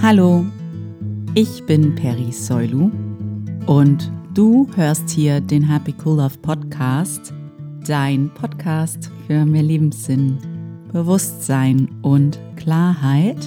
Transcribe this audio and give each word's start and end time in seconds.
Hallo, 0.00 0.46
ich 1.34 1.66
bin 1.66 1.96
Peri 1.96 2.30
Soilu 2.30 2.88
und 3.66 4.12
du 4.32 4.68
hörst 4.76 5.10
hier 5.10 5.40
den 5.40 5.64
Happy 5.68 5.92
Cool 6.04 6.18
Love 6.18 6.38
Podcast, 6.40 7.34
dein 7.84 8.30
Podcast 8.32 9.10
für 9.26 9.44
mehr 9.44 9.64
Lebenssinn, 9.64 10.38
Bewusstsein 10.92 11.88
und 12.02 12.38
Klarheit. 12.54 13.44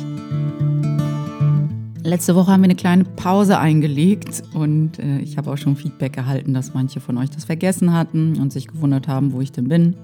Letzte 2.04 2.36
Woche 2.36 2.52
haben 2.52 2.62
wir 2.62 2.66
eine 2.66 2.76
kleine 2.76 3.06
Pause 3.06 3.58
eingelegt 3.58 4.44
und 4.54 5.00
äh, 5.00 5.20
ich 5.20 5.38
habe 5.38 5.52
auch 5.52 5.58
schon 5.58 5.78
Feedback 5.78 6.18
erhalten, 6.18 6.54
dass 6.54 6.74
manche 6.74 7.00
von 7.00 7.18
euch 7.18 7.30
das 7.30 7.46
vergessen 7.46 7.94
hatten 7.94 8.38
und 8.38 8.52
sich 8.52 8.68
gewundert 8.68 9.08
haben, 9.08 9.32
wo 9.32 9.40
ich 9.40 9.54
denn 9.54 9.70
bin. 9.70 9.96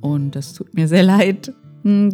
Und 0.00 0.36
das 0.36 0.52
tut 0.52 0.74
mir 0.74 0.86
sehr 0.86 1.02
leid, 1.02 1.52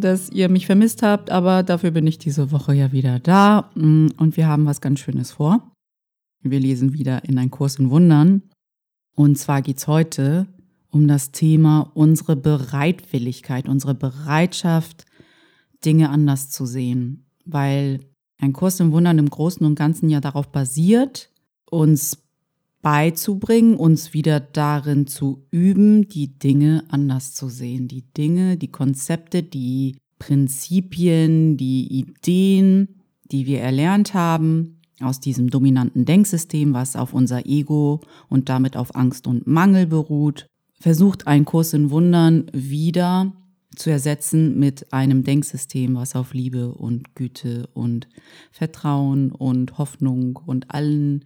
dass 0.00 0.28
ihr 0.30 0.48
mich 0.48 0.66
vermisst 0.66 1.02
habt, 1.02 1.30
aber 1.30 1.62
dafür 1.62 1.92
bin 1.92 2.06
ich 2.06 2.18
diese 2.18 2.50
Woche 2.50 2.74
ja 2.74 2.92
wieder 2.92 3.18
da. 3.18 3.70
Hm, 3.74 4.12
und 4.18 4.36
wir 4.36 4.46
haben 4.46 4.66
was 4.66 4.80
ganz 4.80 5.00
Schönes 5.00 5.32
vor. 5.32 5.72
Wir 6.42 6.60
lesen 6.60 6.92
wieder 6.92 7.24
in 7.24 7.38
ein 7.38 7.50
Kurs 7.50 7.76
in 7.76 7.90
Wundern. 7.90 8.42
Und 9.14 9.38
zwar 9.38 9.62
geht 9.62 9.78
es 9.78 9.86
heute 9.86 10.46
um 10.90 11.08
das 11.08 11.32
Thema 11.32 11.90
unsere 11.94 12.36
Bereitwilligkeit, 12.36 13.66
unsere 13.66 13.94
Bereitschaft, 13.94 15.06
Dinge 15.84 16.10
anders 16.10 16.50
zu 16.50 16.66
sehen, 16.66 17.24
weil 17.44 18.00
ein 18.38 18.52
Kurs 18.52 18.78
im 18.78 18.92
Wundern 18.92 19.18
im 19.18 19.30
Großen 19.30 19.64
und 19.64 19.74
Ganzen 19.74 20.10
ja 20.10 20.20
darauf 20.20 20.52
basiert, 20.52 21.30
uns 21.70 22.21
beizubringen, 22.82 23.76
uns 23.76 24.12
wieder 24.12 24.40
darin 24.40 25.06
zu 25.06 25.46
üben, 25.50 26.08
die 26.08 26.38
Dinge 26.38 26.84
anders 26.88 27.32
zu 27.32 27.48
sehen. 27.48 27.88
Die 27.88 28.02
Dinge, 28.02 28.56
die 28.56 28.70
Konzepte, 28.70 29.42
die 29.42 29.96
Prinzipien, 30.18 31.56
die 31.56 31.86
Ideen, 32.00 33.00
die 33.30 33.46
wir 33.46 33.60
erlernt 33.60 34.14
haben 34.14 34.80
aus 35.00 35.20
diesem 35.20 35.48
dominanten 35.48 36.04
Denksystem, 36.04 36.74
was 36.74 36.96
auf 36.96 37.12
unser 37.12 37.46
Ego 37.46 38.00
und 38.28 38.48
damit 38.48 38.76
auf 38.76 38.94
Angst 38.94 39.26
und 39.26 39.46
Mangel 39.46 39.86
beruht, 39.86 40.46
versucht 40.78 41.26
ein 41.26 41.44
Kurs 41.44 41.72
in 41.72 41.90
Wundern 41.90 42.46
wieder 42.52 43.32
zu 43.74 43.90
ersetzen 43.90 44.58
mit 44.58 44.92
einem 44.92 45.24
Denksystem, 45.24 45.94
was 45.94 46.14
auf 46.14 46.34
Liebe 46.34 46.72
und 46.72 47.14
Güte 47.14 47.68
und 47.72 48.08
Vertrauen 48.50 49.32
und 49.32 49.78
Hoffnung 49.78 50.36
und 50.44 50.72
allen 50.72 51.24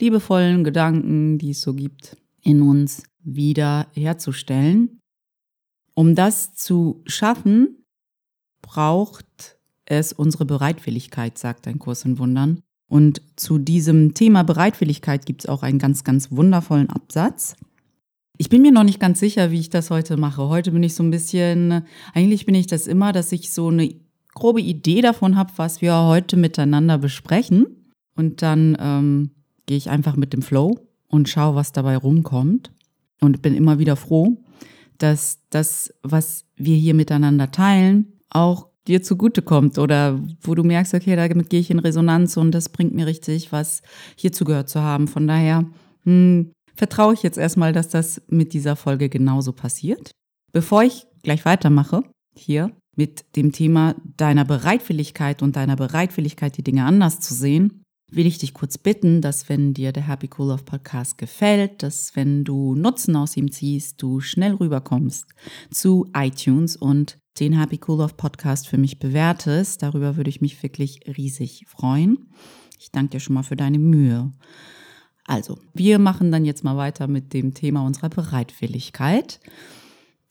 liebevollen 0.00 0.64
Gedanken, 0.64 1.38
die 1.38 1.50
es 1.50 1.60
so 1.60 1.74
gibt, 1.74 2.16
in 2.42 2.62
uns 2.62 3.04
wieder 3.22 3.88
herzustellen. 3.92 5.00
Um 5.94 6.14
das 6.14 6.54
zu 6.54 7.02
schaffen, 7.06 7.84
braucht 8.62 9.58
es 9.84 10.12
unsere 10.12 10.44
Bereitwilligkeit, 10.44 11.38
sagt 11.38 11.66
ein 11.66 11.78
Kurs 11.78 12.04
in 12.04 12.18
Wundern. 12.18 12.60
Und 12.88 13.20
zu 13.36 13.58
diesem 13.58 14.14
Thema 14.14 14.44
Bereitwilligkeit 14.44 15.26
gibt 15.26 15.44
es 15.44 15.48
auch 15.48 15.62
einen 15.62 15.78
ganz, 15.78 16.04
ganz 16.04 16.30
wundervollen 16.30 16.88
Absatz. 16.88 17.54
Ich 18.38 18.48
bin 18.48 18.62
mir 18.62 18.72
noch 18.72 18.84
nicht 18.84 19.00
ganz 19.00 19.20
sicher, 19.20 19.50
wie 19.50 19.60
ich 19.60 19.68
das 19.68 19.90
heute 19.90 20.16
mache. 20.16 20.48
Heute 20.48 20.70
bin 20.70 20.82
ich 20.82 20.94
so 20.94 21.02
ein 21.02 21.10
bisschen, 21.10 21.82
eigentlich 22.14 22.46
bin 22.46 22.54
ich 22.54 22.66
das 22.66 22.86
immer, 22.86 23.12
dass 23.12 23.32
ich 23.32 23.52
so 23.52 23.68
eine 23.68 23.94
grobe 24.32 24.60
Idee 24.60 25.00
davon 25.00 25.36
habe, 25.36 25.52
was 25.56 25.82
wir 25.82 25.94
heute 26.04 26.36
miteinander 26.36 26.98
besprechen. 26.98 27.66
Und 28.14 28.42
dann 28.42 28.76
ähm, 28.80 29.30
gehe 29.68 29.76
ich 29.76 29.90
einfach 29.90 30.16
mit 30.16 30.32
dem 30.32 30.42
Flow 30.42 30.80
und 31.06 31.28
schaue, 31.28 31.54
was 31.54 31.70
dabei 31.70 31.96
rumkommt. 31.96 32.72
Und 33.20 33.42
bin 33.42 33.54
immer 33.54 33.78
wieder 33.78 33.96
froh, 33.96 34.44
dass 34.98 35.40
das, 35.50 35.92
was 36.02 36.44
wir 36.56 36.76
hier 36.76 36.94
miteinander 36.94 37.50
teilen, 37.50 38.12
auch 38.30 38.68
dir 38.86 39.02
zugutekommt 39.02 39.78
oder 39.78 40.20
wo 40.40 40.54
du 40.54 40.62
merkst, 40.62 40.94
okay, 40.94 41.14
damit 41.16 41.50
gehe 41.50 41.60
ich 41.60 41.70
in 41.70 41.80
Resonanz 41.80 42.36
und 42.36 42.52
das 42.52 42.68
bringt 42.68 42.94
mir 42.94 43.06
richtig 43.06 43.52
was, 43.52 43.82
hier 44.16 44.32
zugehört 44.32 44.68
zu 44.68 44.80
haben. 44.80 45.08
Von 45.08 45.26
daher, 45.26 45.66
hm, 46.04 46.52
vertraue 46.74 47.14
ich 47.14 47.22
jetzt 47.22 47.38
erstmal, 47.38 47.72
dass 47.72 47.88
das 47.88 48.22
mit 48.28 48.52
dieser 48.52 48.76
Folge 48.76 49.08
genauso 49.08 49.52
passiert. 49.52 50.12
Bevor 50.52 50.84
ich 50.84 51.06
gleich 51.22 51.44
weitermache, 51.44 52.02
hier 52.34 52.70
mit 52.96 53.36
dem 53.36 53.52
Thema 53.52 53.96
deiner 54.16 54.44
Bereitwilligkeit 54.44 55.42
und 55.42 55.56
deiner 55.56 55.76
Bereitwilligkeit, 55.76 56.56
die 56.56 56.64
Dinge 56.64 56.84
anders 56.84 57.20
zu 57.20 57.34
sehen, 57.34 57.82
will 58.10 58.26
ich 58.26 58.38
dich 58.38 58.54
kurz 58.54 58.78
bitten, 58.78 59.20
dass 59.20 59.48
wenn 59.48 59.74
dir 59.74 59.92
der 59.92 60.08
Happy 60.08 60.30
Cool 60.36 60.48
Love 60.48 60.64
Podcast 60.64 61.18
gefällt, 61.18 61.82
dass 61.82 62.16
wenn 62.16 62.44
du 62.44 62.74
Nutzen 62.74 63.16
aus 63.16 63.36
ihm 63.36 63.52
ziehst, 63.52 64.00
du 64.02 64.20
schnell 64.20 64.54
rüberkommst 64.54 65.26
zu 65.70 66.08
iTunes 66.14 66.76
und 66.76 67.18
den 67.38 67.58
Happy 67.58 67.78
Cool 67.86 67.98
Love 67.98 68.14
Podcast 68.14 68.68
für 68.68 68.78
mich 68.78 68.98
bewertest. 68.98 69.82
Darüber 69.82 70.16
würde 70.16 70.30
ich 70.30 70.40
mich 70.40 70.62
wirklich 70.62 71.00
riesig 71.06 71.66
freuen. 71.68 72.30
Ich 72.78 72.90
danke 72.90 73.10
dir 73.10 73.20
schon 73.20 73.34
mal 73.34 73.42
für 73.42 73.56
deine 73.56 73.78
Mühe. 73.78 74.32
Also, 75.26 75.58
wir 75.74 75.98
machen 75.98 76.32
dann 76.32 76.46
jetzt 76.46 76.64
mal 76.64 76.76
weiter 76.76 77.06
mit 77.06 77.34
dem 77.34 77.52
Thema 77.52 77.84
unserer 77.84 78.08
Bereitwilligkeit. 78.08 79.40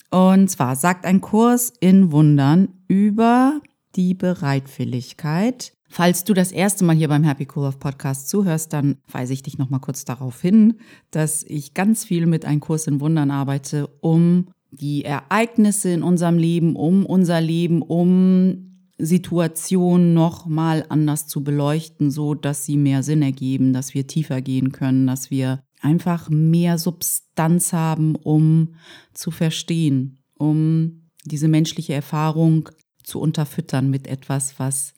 Und 0.09 0.49
zwar 0.49 0.75
sagt 0.75 1.05
ein 1.05 1.21
Kurs 1.21 1.71
in 1.79 2.11
Wundern 2.11 2.69
über 2.87 3.61
die 3.95 4.15
Bereitwilligkeit. 4.15 5.76
Falls 5.89 6.23
du 6.23 6.33
das 6.33 6.51
erste 6.51 6.83
Mal 6.83 6.95
hier 6.95 7.07
beim 7.07 7.23
Happy 7.23 7.47
Cool 7.55 7.65
Off 7.65 7.79
Podcast 7.79 8.27
zuhörst, 8.29 8.73
dann 8.73 8.97
weise 9.09 9.33
ich 9.33 9.43
dich 9.43 9.57
nochmal 9.57 9.79
kurz 9.79 10.05
darauf 10.05 10.41
hin, 10.41 10.75
dass 11.11 11.43
ich 11.43 11.73
ganz 11.73 12.03
viel 12.03 12.25
mit 12.25 12.45
einem 12.45 12.59
Kurs 12.59 12.87
in 12.87 12.99
Wundern 12.99 13.31
arbeite, 13.31 13.87
um 14.01 14.49
die 14.71 15.05
Ereignisse 15.05 15.91
in 15.91 16.03
unserem 16.03 16.37
Leben, 16.37 16.75
um 16.75 17.05
unser 17.05 17.39
Leben, 17.39 17.81
um 17.81 18.67
Situation 18.97 20.13
noch 20.13 20.45
mal 20.45 20.85
anders 20.89 21.27
zu 21.27 21.43
beleuchten, 21.43 22.11
so 22.11 22.33
dass 22.33 22.65
sie 22.65 22.77
mehr 22.77 23.03
Sinn 23.03 23.21
ergeben, 23.21 23.73
dass 23.73 23.93
wir 23.93 24.07
tiefer 24.07 24.41
gehen 24.41 24.71
können, 24.71 25.07
dass 25.07 25.29
wir 25.29 25.61
einfach 25.81 26.29
mehr 26.29 26.77
Substanz 26.77 27.73
haben, 27.73 28.15
um 28.15 28.75
zu 29.13 29.29
verstehen, 29.29 30.23
um 30.37 31.09
diese 31.25 31.47
menschliche 31.47 31.93
Erfahrung 31.93 32.69
zu 33.03 33.19
unterfüttern 33.19 33.89
mit 33.89 34.07
etwas, 34.07 34.59
was 34.59 34.93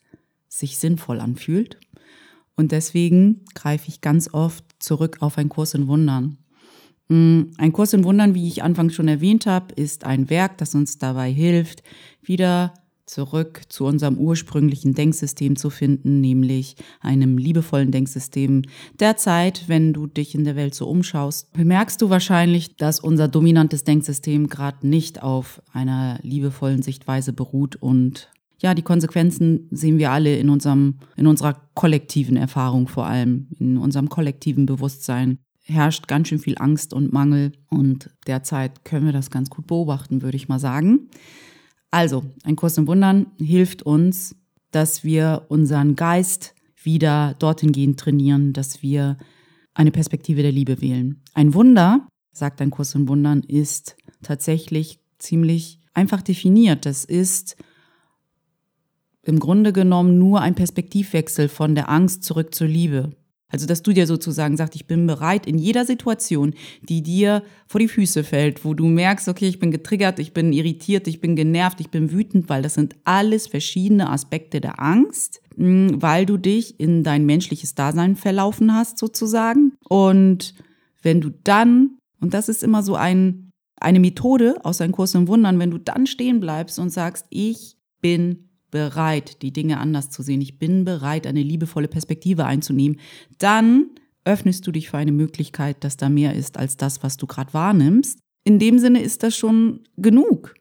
sich 0.49 0.77
sinnvoll 0.77 1.21
anfühlt. 1.21 1.77
Und 2.55 2.73
deswegen 2.73 3.45
greife 3.55 3.87
ich 3.87 4.01
ganz 4.01 4.33
oft 4.33 4.65
zurück 4.79 5.17
auf 5.21 5.37
einen 5.37 5.47
Kurs 5.47 5.73
in 5.73 5.87
Wundern. 5.87 6.37
Mm, 7.07 7.43
ein 7.57 7.71
Kurs 7.71 7.93
in 7.93 8.03
Wundern, 8.03 8.35
wie 8.35 8.47
ich 8.47 8.63
anfangs 8.63 8.93
schon 8.95 9.07
erwähnt 9.07 9.45
habe, 9.45 9.73
ist 9.75 10.03
ein 10.03 10.29
Werk, 10.29 10.57
das 10.57 10.75
uns 10.75 10.97
dabei 10.97 11.31
hilft, 11.31 11.83
wieder 12.21 12.73
zurück 13.09 13.61
zu 13.69 13.85
unserem 13.85 14.17
ursprünglichen 14.17 14.93
Denksystem 14.93 15.55
zu 15.55 15.69
finden, 15.69 16.21
nämlich 16.21 16.75
einem 17.01 17.37
liebevollen 17.37 17.91
Denksystem. 17.91 18.61
Derzeit, 18.99 19.63
wenn 19.67 19.93
du 19.93 20.05
dich 20.05 20.35
in 20.35 20.43
der 20.43 20.55
Welt 20.55 20.75
so 20.75 20.87
umschaust, 20.87 21.51
bemerkst 21.53 22.01
du 22.01 22.09
wahrscheinlich, 22.09 22.75
dass 22.75 22.99
unser 22.99 23.27
dominantes 23.27 23.83
Denksystem 23.83 24.47
gerade 24.47 24.87
nicht 24.87 25.23
auf 25.23 25.61
einer 25.73 26.19
liebevollen 26.21 26.83
Sichtweise 26.83 27.33
beruht 27.33 27.75
und 27.77 28.29
ja, 28.59 28.73
die 28.73 28.81
Konsequenzen 28.81 29.67
sehen 29.71 29.97
wir 29.97 30.11
alle 30.11 30.35
in 30.37 30.49
unserem, 30.49 30.99
in 31.15 31.27
unserer 31.27 31.55
kollektiven 31.73 32.37
Erfahrung 32.37 32.87
vor 32.87 33.05
allem, 33.05 33.47
in 33.57 33.77
unserem 33.77 34.09
kollektiven 34.09 34.65
Bewusstsein 34.65 35.39
herrscht 35.63 36.07
ganz 36.07 36.27
schön 36.27 36.39
viel 36.39 36.55
Angst 36.57 36.93
und 36.93 37.13
Mangel 37.13 37.53
und 37.69 38.09
derzeit 38.27 38.83
können 38.83 39.05
wir 39.05 39.13
das 39.13 39.29
ganz 39.29 39.49
gut 39.49 39.67
beobachten, 39.67 40.21
würde 40.21 40.35
ich 40.35 40.49
mal 40.49 40.59
sagen. 40.59 41.09
Also, 41.91 42.23
ein 42.43 42.55
Kurs 42.55 42.77
im 42.77 42.87
Wundern 42.87 43.27
hilft 43.39 43.83
uns, 43.83 44.35
dass 44.71 45.03
wir 45.03 45.45
unseren 45.49 45.95
Geist 45.95 46.53
wieder 46.83 47.35
dorthin 47.39 47.71
gehen 47.71 47.97
trainieren, 47.97 48.53
dass 48.53 48.81
wir 48.81 49.17
eine 49.73 49.91
Perspektive 49.91 50.41
der 50.41 50.51
Liebe 50.51 50.81
wählen. 50.81 51.21
Ein 51.33 51.53
Wunder, 51.53 52.07
sagt 52.31 52.61
ein 52.61 52.71
Kurs 52.71 52.95
im 52.95 53.07
Wundern, 53.07 53.41
ist 53.41 53.95
tatsächlich 54.21 54.99
ziemlich 55.17 55.79
einfach 55.93 56.21
definiert. 56.21 56.85
Das 56.85 57.05
ist 57.05 57.55
im 59.29 59.39
Grunde 59.39 59.71
genommen 59.71 60.17
nur 60.17 60.41
ein 60.41 60.55
Perspektivwechsel 60.55 61.47
von 61.47 61.75
der 61.75 61.89
Angst 61.89 62.23
zurück 62.23 62.53
zur 62.53 62.67
Liebe. 62.67 63.11
Also, 63.51 63.65
dass 63.65 63.81
du 63.81 63.93
dir 63.93 64.05
sozusagen 64.05 64.57
sagst, 64.57 64.75
ich 64.75 64.85
bin 64.85 65.07
bereit 65.07 65.47
in 65.47 65.57
jeder 65.57 65.83
Situation, 65.83 66.53
die 66.83 67.01
dir 67.01 67.41
vor 67.67 67.79
die 67.79 67.87
Füße 67.87 68.23
fällt, 68.23 68.63
wo 68.63 68.75
du 68.75 68.85
merkst, 68.85 69.27
okay, 69.27 69.47
ich 69.47 69.59
bin 69.59 69.71
getriggert, 69.71 70.19
ich 70.19 70.33
bin 70.33 70.53
irritiert, 70.53 71.07
ich 71.07 71.19
bin 71.19 71.35
genervt, 71.35 71.81
ich 71.81 71.89
bin 71.89 72.11
wütend, 72.11 72.47
weil 72.47 72.61
das 72.61 72.75
sind 72.75 72.95
alles 73.05 73.47
verschiedene 73.47 74.09
Aspekte 74.09 74.61
der 74.61 74.79
Angst, 74.79 75.41
hm, 75.55 75.99
weil 75.99 76.27
du 76.27 76.37
dich 76.37 76.79
in 76.79 77.03
dein 77.03 77.25
menschliches 77.25 77.73
Dasein 77.73 78.15
verlaufen 78.15 78.73
hast 78.73 78.99
sozusagen. 78.99 79.73
Und 79.87 80.53
wenn 81.01 81.19
du 81.19 81.31
dann, 81.43 81.97
und 82.21 82.35
das 82.35 82.49
ist 82.49 82.61
immer 82.61 82.83
so 82.83 82.95
ein, 82.95 83.49
eine 83.81 83.99
Methode 83.99 84.57
aus 84.63 84.79
einem 84.79 84.91
Kurs 84.91 85.15
im 85.15 85.27
Wundern, 85.27 85.57
wenn 85.57 85.71
du 85.71 85.79
dann 85.79 86.05
stehen 86.05 86.39
bleibst 86.39 86.77
und 86.77 86.91
sagst, 86.91 87.25
ich 87.29 87.77
bin 87.99 88.48
bereit, 88.71 89.41
die 89.41 89.51
Dinge 89.51 89.79
anders 89.79 90.09
zu 90.09 90.21
sehen. 90.23 90.41
Ich 90.41 90.59
bin 90.59 90.85
bereit, 90.85 91.27
eine 91.27 91.43
liebevolle 91.43 91.87
Perspektive 91.87 92.45
einzunehmen. 92.45 92.99
Dann 93.37 93.87
öffnest 94.25 94.65
du 94.67 94.71
dich 94.71 94.89
für 94.89 94.97
eine 94.97 95.11
Möglichkeit, 95.11 95.83
dass 95.83 95.97
da 95.97 96.09
mehr 96.09 96.35
ist 96.35 96.57
als 96.57 96.77
das, 96.77 97.03
was 97.03 97.17
du 97.17 97.27
gerade 97.27 97.53
wahrnimmst. 97.53 98.19
In 98.43 98.59
dem 98.59 98.79
Sinne 98.79 99.01
ist 99.01 99.23
das 99.23 99.35
schon 99.35 99.81
genug. 99.97 100.55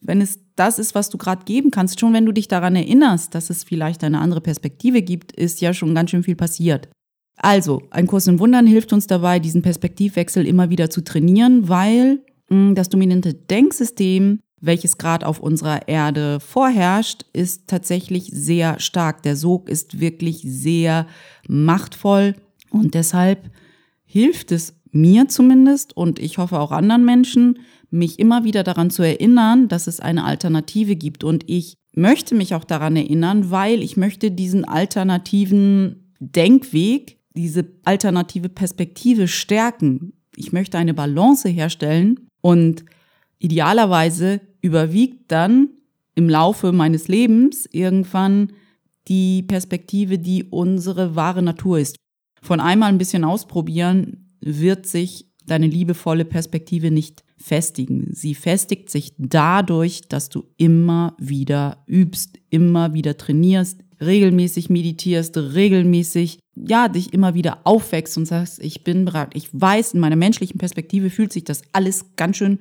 Wenn 0.00 0.20
es 0.20 0.40
das 0.56 0.78
ist, 0.78 0.94
was 0.94 1.08
du 1.08 1.18
gerade 1.18 1.44
geben 1.44 1.70
kannst. 1.70 2.00
Schon 2.00 2.12
wenn 2.12 2.26
du 2.26 2.32
dich 2.32 2.48
daran 2.48 2.76
erinnerst, 2.76 3.34
dass 3.34 3.50
es 3.50 3.64
vielleicht 3.64 4.04
eine 4.04 4.20
andere 4.20 4.40
Perspektive 4.40 5.02
gibt, 5.02 5.32
ist 5.32 5.60
ja 5.60 5.72
schon 5.72 5.94
ganz 5.94 6.10
schön 6.10 6.22
viel 6.22 6.36
passiert. 6.36 6.88
Also, 7.36 7.82
ein 7.90 8.06
Kurs 8.06 8.26
in 8.26 8.38
Wundern 8.38 8.66
hilft 8.66 8.92
uns 8.92 9.06
dabei, 9.06 9.38
diesen 9.38 9.62
Perspektivwechsel 9.62 10.46
immer 10.46 10.70
wieder 10.70 10.90
zu 10.90 11.02
trainieren, 11.02 11.68
weil 11.68 12.20
hm, 12.48 12.74
das 12.74 12.88
dominante 12.88 13.34
Denksystem, 13.34 14.40
welches 14.62 14.96
gerade 14.96 15.26
auf 15.26 15.40
unserer 15.40 15.88
Erde 15.88 16.40
vorherrscht, 16.40 17.26
ist 17.32 17.66
tatsächlich 17.66 18.30
sehr 18.32 18.78
stark. 18.80 19.22
Der 19.22 19.36
Sog 19.36 19.68
ist 19.68 20.00
wirklich 20.00 20.42
sehr 20.46 21.06
machtvoll 21.48 22.36
und 22.70 22.94
deshalb 22.94 23.50
hilft 24.04 24.52
es 24.52 24.74
mir 24.92 25.28
zumindest 25.28 25.96
und 25.96 26.18
ich 26.18 26.38
hoffe 26.38 26.60
auch 26.60 26.70
anderen 26.70 27.04
Menschen, 27.04 27.58
mich 27.90 28.18
immer 28.18 28.44
wieder 28.44 28.62
daran 28.62 28.90
zu 28.90 29.02
erinnern, 29.02 29.68
dass 29.68 29.86
es 29.86 30.00
eine 30.00 30.24
Alternative 30.24 30.96
gibt. 30.96 31.24
Und 31.24 31.44
ich 31.48 31.74
möchte 31.94 32.34
mich 32.34 32.54
auch 32.54 32.64
daran 32.64 32.96
erinnern, 32.96 33.50
weil 33.50 33.82
ich 33.82 33.96
möchte 33.96 34.30
diesen 34.30 34.64
alternativen 34.64 36.14
Denkweg, 36.20 37.18
diese 37.34 37.66
alternative 37.84 38.48
Perspektive 38.48 39.28
stärken. 39.28 40.12
Ich 40.36 40.52
möchte 40.52 40.78
eine 40.78 40.94
Balance 40.94 41.48
herstellen 41.48 42.28
und 42.40 42.84
idealerweise 43.38 44.40
überwiegt 44.62 45.30
dann 45.30 45.68
im 46.14 46.30
Laufe 46.30 46.72
meines 46.72 47.08
Lebens 47.08 47.68
irgendwann 47.70 48.52
die 49.08 49.42
Perspektive, 49.42 50.18
die 50.18 50.44
unsere 50.44 51.16
wahre 51.16 51.42
Natur 51.42 51.78
ist. 51.78 51.96
Von 52.40 52.60
einmal 52.60 52.88
ein 52.88 52.98
bisschen 52.98 53.24
ausprobieren 53.24 54.36
wird 54.40 54.86
sich 54.86 55.26
deine 55.46 55.66
liebevolle 55.66 56.24
Perspektive 56.24 56.90
nicht 56.90 57.24
festigen. 57.36 58.08
Sie 58.12 58.34
festigt 58.34 58.90
sich 58.90 59.12
dadurch, 59.18 60.02
dass 60.08 60.28
du 60.28 60.44
immer 60.56 61.16
wieder 61.18 61.82
übst, 61.86 62.38
immer 62.50 62.94
wieder 62.94 63.16
trainierst, 63.16 63.80
regelmäßig 64.00 64.70
meditierst, 64.70 65.36
regelmäßig, 65.36 66.38
ja, 66.54 66.88
dich 66.88 67.12
immer 67.12 67.34
wieder 67.34 67.66
aufwächst 67.66 68.16
und 68.18 68.26
sagst, 68.26 68.62
ich 68.62 68.84
bin 68.84 69.04
bereit. 69.04 69.30
Ich 69.34 69.48
weiß, 69.52 69.94
in 69.94 70.00
meiner 70.00 70.16
menschlichen 70.16 70.58
Perspektive 70.58 71.10
fühlt 71.10 71.32
sich 71.32 71.44
das 71.44 71.62
alles 71.72 72.16
ganz 72.16 72.36
schön 72.36 72.58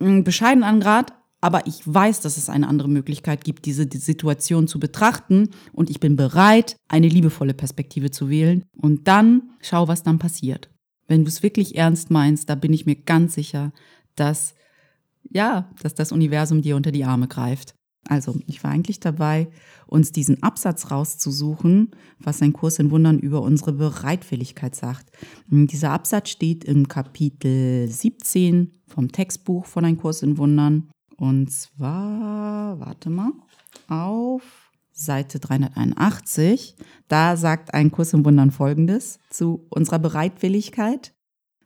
mm, 0.00 0.22
bescheiden 0.22 0.64
an 0.64 0.80
grad, 0.80 1.12
aber 1.40 1.66
ich 1.66 1.82
weiß, 1.84 2.20
dass 2.20 2.36
es 2.36 2.48
eine 2.48 2.68
andere 2.68 2.88
Möglichkeit 2.88 3.44
gibt, 3.44 3.64
diese 3.64 3.88
Situation 3.90 4.68
zu 4.68 4.78
betrachten 4.78 5.50
und 5.72 5.90
ich 5.90 6.00
bin 6.00 6.16
bereit, 6.16 6.76
eine 6.88 7.08
liebevolle 7.08 7.54
Perspektive 7.54 8.10
zu 8.10 8.28
wählen 8.28 8.64
und 8.76 9.08
dann 9.08 9.50
schau, 9.60 9.88
was 9.88 10.02
dann 10.02 10.18
passiert. 10.18 10.70
Wenn 11.06 11.24
du 11.24 11.28
es 11.28 11.42
wirklich 11.42 11.76
ernst 11.76 12.10
meinst, 12.10 12.48
da 12.48 12.54
bin 12.54 12.72
ich 12.72 12.86
mir 12.86 12.96
ganz 12.96 13.34
sicher, 13.34 13.72
dass, 14.14 14.54
ja, 15.30 15.70
dass 15.82 15.94
das 15.94 16.12
Universum 16.12 16.62
dir 16.62 16.76
unter 16.76 16.92
die 16.92 17.04
Arme 17.04 17.26
greift. 17.26 17.74
Also, 18.08 18.38
ich 18.46 18.64
war 18.64 18.70
eigentlich 18.70 19.00
dabei, 19.00 19.48
uns 19.86 20.10
diesen 20.12 20.42
Absatz 20.42 20.90
rauszusuchen, 20.90 21.90
was 22.18 22.40
ein 22.40 22.52
Kurs 22.52 22.78
in 22.78 22.90
Wundern 22.90 23.18
über 23.18 23.42
unsere 23.42 23.72
Bereitwilligkeit 23.72 24.74
sagt. 24.74 25.10
Dieser 25.48 25.90
Absatz 25.90 26.30
steht 26.30 26.64
im 26.64 26.88
Kapitel 26.88 27.88
17 27.88 28.70
vom 28.86 29.12
Textbuch 29.12 29.66
von 29.66 29.84
Ein 29.84 29.98
Kurs 29.98 30.22
in 30.22 30.38
Wundern. 30.38 30.90
Und 31.20 31.52
zwar, 31.52 32.80
warte 32.80 33.10
mal, 33.10 33.32
auf 33.88 34.72
Seite 34.90 35.38
381. 35.38 36.76
Da 37.08 37.36
sagt 37.36 37.74
ein 37.74 37.90
Kurs 37.90 38.14
in 38.14 38.24
Wundern 38.24 38.50
folgendes 38.50 39.18
zu 39.28 39.66
unserer 39.68 39.98
Bereitwilligkeit. 39.98 41.12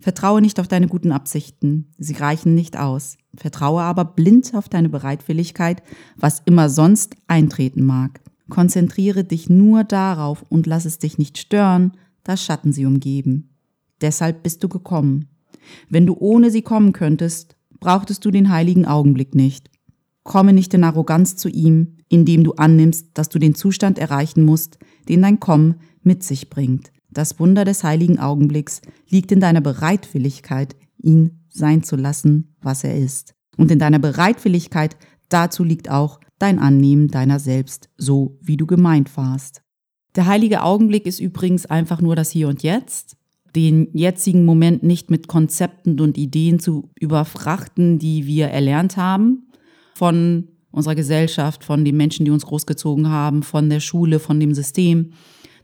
Vertraue 0.01 0.41
nicht 0.41 0.59
auf 0.59 0.67
deine 0.67 0.89
guten 0.89 1.13
Absichten, 1.13 1.93
sie 1.99 2.15
reichen 2.15 2.57
nicht 2.57 2.77
aus. 2.77 3.17
Vertraue 3.37 3.83
aber 3.83 4.05
blind 4.05 4.53
auf 4.57 4.69
deine 4.69 4.89
Bereitwilligkeit, 4.89 5.85
was 6.17 6.43
immer 6.45 6.69
sonst 6.69 7.15
eintreten 7.29 7.85
mag. 7.85 8.21
Konzentriere 8.51 9.23
dich 9.23 9.49
nur 9.49 9.85
darauf 9.85 10.43
und 10.49 10.67
lass 10.67 10.85
es 10.85 10.99
dich 10.99 11.17
nicht 11.17 11.39
stören, 11.39 11.93
da 12.25 12.37
Schatten 12.37 12.73
sie 12.73 12.87
umgeben. 12.87 13.55
Deshalb 14.01 14.43
bist 14.43 14.65
du 14.65 14.69
gekommen. 14.69 15.29
Wenn 15.89 16.07
du 16.07 16.17
ohne 16.19 16.51
sie 16.51 16.63
kommen 16.63 16.93
könntest, 16.93 17.54
brauchtest 17.85 18.25
du 18.25 18.31
den 18.31 18.49
heiligen 18.49 18.87
Augenblick 18.87 19.35
nicht. 19.35 19.71
Komme 20.23 20.55
nicht 20.55 20.73
in 20.73 20.85
Arroganz 20.85 21.37
zu 21.37 21.51
ihm, 21.51 21.99
indem 22.09 22.43
du 22.43 22.53
annimmst, 22.53 23.09
dass 23.13 23.29
du 23.29 23.39
den 23.39 23.55
Zustand 23.55 23.99
erreichen 23.99 24.43
musst, 24.43 24.79
den 25.07 25.21
dein 25.21 25.39
Kommen 25.39 25.75
mit 26.03 26.25
sich 26.25 26.49
bringt. 26.49 26.93
Das 27.11 27.39
Wunder 27.39 27.67
des 27.67 27.85
heiligen 27.85 28.19
Augenblicks 28.19 28.81
liegt 29.11 29.33
in 29.33 29.41
deiner 29.41 29.61
Bereitwilligkeit, 29.61 30.77
ihn 30.97 31.45
sein 31.51 31.83
zu 31.83 31.97
lassen, 31.97 32.57
was 32.63 32.85
er 32.85 32.97
ist. 32.97 33.35
Und 33.59 33.71
in 33.71 33.79
deiner 33.79 33.99
Bereitwilligkeit 33.99 34.97
dazu 35.29 35.63
liegt 35.63 35.91
auch 35.91 36.21
dein 36.39 36.59
Annehmen 36.59 37.09
deiner 37.09 37.39
selbst, 37.39 37.91
so 37.99 38.39
wie 38.41 38.57
du 38.57 38.65
gemeint 38.65 39.15
warst. 39.19 39.61
Der 40.17 40.25
heilige 40.25 40.63
Augenblick 40.63 41.05
ist 41.05 41.21
übrigens 41.21 41.67
einfach 41.67 42.01
nur 42.01 42.17
das 42.17 42.31
Hier 42.31 42.49
und 42.49 42.63
Jetzt, 42.63 43.19
den 43.57 43.89
jetzigen 43.93 44.45
Moment 44.45 44.83
nicht 44.83 45.11
mit 45.11 45.29
Konzepten 45.29 46.01
und 46.01 46.19
Ideen 46.19 46.59
zu 46.59 46.91
überfrachten, 46.99 47.99
die 47.99 48.27
wir 48.27 48.49
erlernt 48.49 48.97
haben 48.97 49.47
von 49.95 50.49
unserer 50.71 50.97
Gesellschaft, 50.97 51.63
von 51.63 51.85
den 51.85 51.97
Menschen, 51.97 52.25
die 52.25 52.33
uns 52.33 52.47
großgezogen 52.47 53.09
haben, 53.09 53.43
von 53.43 53.71
der 53.71 53.81
Schule, 53.81 54.19
von 54.19 54.41
dem 54.41 54.55
System, 54.55 55.13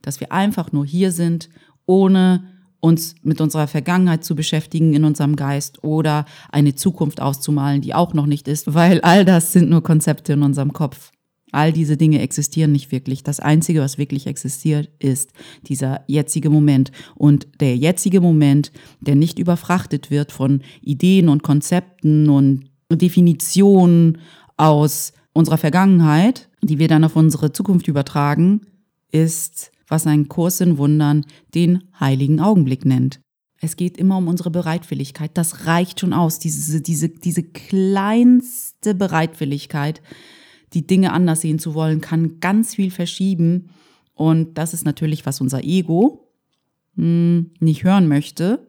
dass 0.03 0.21
wir 0.21 0.31
einfach 0.31 0.71
nur 0.73 0.87
hier 0.87 1.11
sind, 1.11 1.51
ohne 1.85 2.45
uns 2.79 3.17
mit 3.23 3.41
unserer 3.41 3.67
Vergangenheit 3.67 4.25
zu 4.25 4.35
beschäftigen 4.35 4.95
in 4.95 5.05
unserem 5.05 5.37
Geist 5.37 5.85
oder 5.85 6.25
eine 6.51 6.75
Zukunft 6.75 7.21
auszumalen, 7.21 7.83
die 7.83 7.95
auch 7.95 8.15
noch 8.15 8.27
nicht 8.27 8.49
ist, 8.49 8.75
weil 8.75 9.01
all 9.03 9.25
das 9.25 9.53
sind 9.53 9.69
nur 9.69 9.83
Konzepte 9.83 10.33
in 10.33 10.43
unserem 10.43 10.73
Kopf. 10.73 11.11
All 11.53 11.73
diese 11.73 11.97
Dinge 11.97 12.21
existieren 12.21 12.73
nicht 12.73 12.93
wirklich. 12.93 13.23
Das 13.23 13.41
Einzige, 13.41 13.81
was 13.81 13.99
wirklich 13.99 14.27
existiert, 14.27 14.91
ist 14.99 15.33
dieser 15.67 16.03
jetzige 16.07 16.51
Moment. 16.51 16.93
Und 17.15 17.49
der 17.61 17.77
jetzige 17.77 18.21
Moment, 18.21 18.73
der 19.01 19.17
nicht 19.17 19.39
überfrachtet 19.39 20.11
wird 20.11 20.33
von 20.33 20.63
Ideen 20.83 21.29
und 21.29 21.43
Konzepten 21.43 22.29
und 22.29 22.71
Definitionen 22.91 24.19
aus 24.57 25.13
unserer 25.33 25.59
Vergangenheit, 25.59 26.49
die 26.63 26.79
wir 26.79 26.89
dann 26.89 27.05
auf 27.05 27.17
unsere 27.17 27.53
Zukunft 27.53 27.89
übertragen, 27.89 28.63
ist 29.11 29.73
was 29.89 30.07
ein 30.07 30.29
Kurs 30.29 30.61
in 30.61 30.79
Wundern 30.79 31.25
den 31.55 31.83
heiligen 31.99 32.41
Augenblick 32.41 32.85
nennt. 32.85 33.21
Es 33.61 33.77
geht 33.77 33.99
immer 33.99 34.17
um 34.17 34.29
unsere 34.29 34.51
Bereitwilligkeit. 34.51 35.33
Das 35.35 35.67
reicht 35.67 36.01
schon 36.01 36.15
aus, 36.15 36.39
diese, 36.39 36.81
diese, 36.81 37.11
diese 37.11 37.43
kleinste 37.43 38.95
Bereitwilligkeit, 38.95 40.01
die 40.73 40.87
Dinge 40.87 41.13
anders 41.13 41.41
sehen 41.41 41.59
zu 41.59 41.75
wollen, 41.75 42.01
kann 42.01 42.41
ganz 42.41 42.75
viel 42.75 42.91
verschieben. 42.91 43.71
Und 44.15 44.59
das 44.59 44.75
ist 44.75 44.85
natürlich, 44.85 45.27
was 45.27 45.41
unser 45.41 45.65
Ego 45.65 46.29
hm, 46.97 47.51
nicht 47.61 47.85
hören 47.85 48.09
möchte 48.09 48.67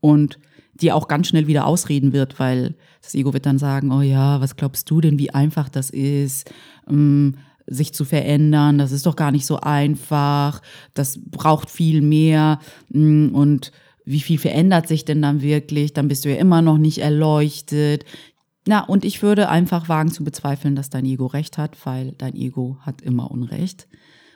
und 0.00 0.38
die 0.74 0.92
auch 0.92 1.08
ganz 1.08 1.28
schnell 1.28 1.46
wieder 1.46 1.66
ausreden 1.66 2.12
wird, 2.12 2.38
weil 2.38 2.74
das 3.02 3.14
Ego 3.14 3.32
wird 3.32 3.46
dann 3.46 3.58
sagen, 3.58 3.92
oh 3.92 4.02
ja, 4.02 4.40
was 4.40 4.56
glaubst 4.56 4.90
du 4.90 5.00
denn, 5.00 5.18
wie 5.18 5.30
einfach 5.30 5.68
das 5.68 5.90
ist? 5.90 6.50
Ähm, 6.88 7.36
sich 7.66 7.92
zu 7.92 8.04
verändern. 8.04 8.78
Das 8.78 8.92
ist 8.92 9.06
doch 9.06 9.16
gar 9.16 9.32
nicht 9.32 9.46
so 9.46 9.58
einfach. 9.58 10.62
Das 10.94 11.18
braucht 11.24 11.70
viel 11.70 12.00
mehr. 12.00 12.60
Mm, 12.90 13.34
und 13.34 13.72
wie 14.04 14.20
viel 14.20 14.38
verändert 14.38 14.86
sich 14.86 15.04
denn 15.04 15.20
dann 15.20 15.42
wirklich? 15.42 15.92
Dann 15.92 16.08
bist 16.08 16.24
du 16.24 16.30
ja 16.30 16.36
immer 16.36 16.62
noch 16.62 16.78
nicht 16.78 16.98
erleuchtet. 16.98 18.04
Na, 18.66 18.80
und 18.80 19.04
ich 19.04 19.22
würde 19.22 19.48
einfach 19.48 19.88
wagen 19.88 20.10
zu 20.10 20.24
bezweifeln, 20.24 20.74
dass 20.74 20.90
dein 20.90 21.04
Ego 21.04 21.26
recht 21.26 21.56
hat, 21.56 21.76
weil 21.86 22.12
dein 22.18 22.34
Ego 22.34 22.78
hat 22.80 23.00
immer 23.00 23.30
Unrecht. 23.30 23.86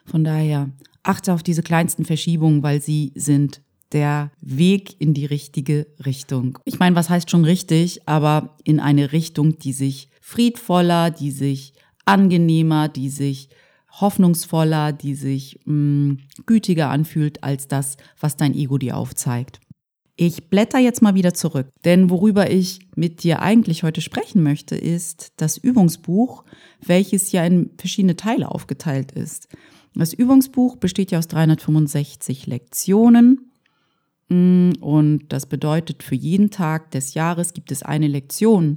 Von 0.07 0.23
daher 0.23 0.71
achte 1.03 1.33
auf 1.33 1.43
diese 1.43 1.63
kleinsten 1.63 2.05
Verschiebungen, 2.05 2.63
weil 2.63 2.81
sie 2.81 3.13
sind 3.17 3.61
der 3.93 4.31
Weg 4.41 5.01
in 5.01 5.15
die 5.15 5.27
richtige 5.27 5.89
Richtung. 6.05 6.59
Ich 6.65 6.79
meine, 6.79 6.95
was 6.95 7.11
heißt 7.11 7.29
schon 7.29 7.45
richtig, 7.45 8.07
aber 8.07 8.57
in 8.63 8.79
eine 8.79 9.11
Richtung, 9.11 9.59
die 9.59 9.73
sich 9.73 10.11
friedvoller, 10.21 11.11
die 11.11 11.33
sich 11.33 11.73
angenehmer, 12.05 12.89
die 12.89 13.09
sich 13.09 13.49
hoffnungsvoller, 14.01 14.93
die 14.93 15.17
sich 15.17 15.59
mh, 15.65 15.75
mm, 15.75 16.19
gütiger 16.47 16.91
anfühlt 16.91 17.43
als 17.43 17.67
das, 17.67 17.97
was 18.21 18.37
dein 18.37 18.55
Ego 18.55 18.79
dir 18.79 18.97
aufzeigt. 18.97 19.61
Ich 20.23 20.51
blätter 20.51 20.79
jetzt 20.79 21.01
mal 21.01 21.15
wieder 21.15 21.33
zurück, 21.33 21.69
denn 21.87 22.11
worüber 22.11 22.51
ich 22.51 22.81
mit 22.95 23.23
dir 23.23 23.41
eigentlich 23.41 23.85
heute 23.85 24.03
sprechen 24.03 24.43
möchte, 24.43 24.77
ist 24.77 25.33
das 25.39 25.57
Übungsbuch, 25.57 26.45
welches 26.85 27.33
ja 27.33 27.43
in 27.43 27.71
verschiedene 27.79 28.17
Teile 28.17 28.51
aufgeteilt 28.51 29.13
ist. 29.13 29.49
Das 29.95 30.13
Übungsbuch 30.13 30.77
besteht 30.77 31.11
ja 31.11 31.21
aus 31.21 31.29
365 31.29 32.47
Lektionen 32.49 33.51
mm, 34.29 34.73
und 34.83 35.25
das 35.31 35.47
bedeutet, 35.47 36.03
für 36.03 36.17
jeden 36.17 36.51
Tag 36.51 36.91
des 36.91 37.15
Jahres 37.15 37.55
gibt 37.55 37.73
es 37.73 37.83
eine 37.83 38.07
Lektion. 38.07 38.77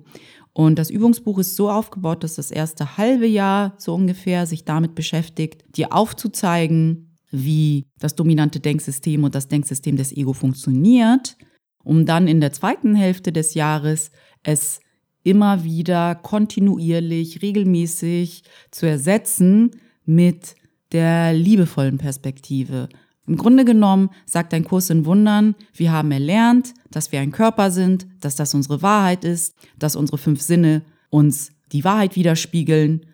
Und 0.53 0.79
das 0.79 0.89
Übungsbuch 0.89 1.39
ist 1.39 1.57
so 1.57 1.69
aufgebaut, 1.69 2.23
dass 2.23 2.35
das 2.35 2.51
erste 2.51 2.95
halbe 2.95 3.27
Jahr 3.27 3.73
so 3.77 3.93
ungefähr 3.93 4.45
sich 4.45 4.63
damit 4.63 4.95
beschäftigt, 4.95 5.65
dir 5.75 5.91
aufzuzeigen, 5.91 7.12
wie 7.33 7.87
das 7.99 8.15
dominante 8.15 8.59
Denksystem 8.59 9.23
und 9.23 9.33
das 9.33 9.47
Denksystem 9.47 9.97
des 9.97 10.15
Ego 10.15 10.33
funktioniert, 10.33 11.35
um 11.83 12.05
dann 12.05 12.27
in 12.27 12.39
der 12.39 12.53
zweiten 12.53 12.93
Hälfte 12.93 13.31
des 13.31 13.55
Jahres 13.55 14.11
es 14.43 14.79
immer 15.23 15.63
wieder 15.63 16.13
kontinuierlich, 16.15 17.41
regelmäßig 17.41 18.43
zu 18.69 18.85
ersetzen 18.85 19.71
mit 20.05 20.55
der 20.91 21.33
liebevollen 21.33 21.97
Perspektive. 21.97 22.87
Im 23.25 23.37
Grunde 23.37 23.65
genommen 23.65 24.09
sagt 24.25 24.53
ein 24.53 24.65
Kurs 24.65 24.91
in 24.91 25.05
Wundern, 25.05 25.55
wir 25.73 25.91
haben 25.91 26.11
erlernt, 26.11 26.73
dass 26.91 27.11
wir 27.11 27.19
ein 27.19 27.31
Körper 27.31 27.71
sind, 27.71 28.05
dass 28.19 28.35
das 28.35 28.53
unsere 28.53 28.83
Wahrheit 28.83 29.25
ist, 29.25 29.55
dass 29.79 29.95
unsere 29.95 30.19
fünf 30.19 30.41
Sinne 30.41 30.83
uns 31.09 31.51
die 31.71 31.83
Wahrheit 31.83 32.15
widerspiegeln. 32.15 33.05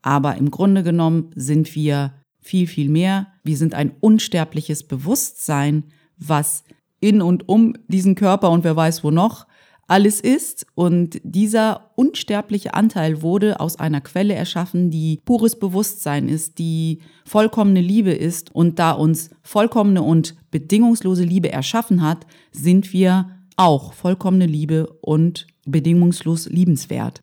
Aber 0.00 0.36
im 0.36 0.50
Grunde 0.50 0.82
genommen 0.82 1.32
sind 1.34 1.74
wir 1.74 2.14
viel, 2.48 2.66
viel 2.66 2.88
mehr. 2.88 3.26
Wir 3.44 3.58
sind 3.58 3.74
ein 3.74 3.92
unsterbliches 4.00 4.82
Bewusstsein, 4.84 5.84
was 6.16 6.64
in 6.98 7.20
und 7.20 7.46
um 7.48 7.74
diesen 7.88 8.14
Körper 8.14 8.50
und 8.50 8.64
wer 8.64 8.74
weiß 8.74 9.04
wo 9.04 9.10
noch 9.10 9.46
alles 9.86 10.20
ist. 10.20 10.66
Und 10.74 11.20
dieser 11.24 11.90
unsterbliche 11.96 12.74
Anteil 12.74 13.22
wurde 13.22 13.60
aus 13.60 13.76
einer 13.76 14.00
Quelle 14.00 14.34
erschaffen, 14.34 14.90
die 14.90 15.20
pures 15.24 15.58
Bewusstsein 15.58 16.28
ist, 16.28 16.58
die 16.58 17.00
vollkommene 17.24 17.80
Liebe 17.80 18.12
ist. 18.12 18.54
Und 18.54 18.78
da 18.78 18.92
uns 18.92 19.30
vollkommene 19.42 20.02
und 20.02 20.36
bedingungslose 20.50 21.24
Liebe 21.24 21.50
erschaffen 21.52 22.02
hat, 22.02 22.26
sind 22.52 22.92
wir 22.92 23.30
auch 23.56 23.92
vollkommene 23.92 24.46
Liebe 24.46 24.86
und 25.00 25.46
bedingungslos 25.66 26.48
liebenswert. 26.48 27.20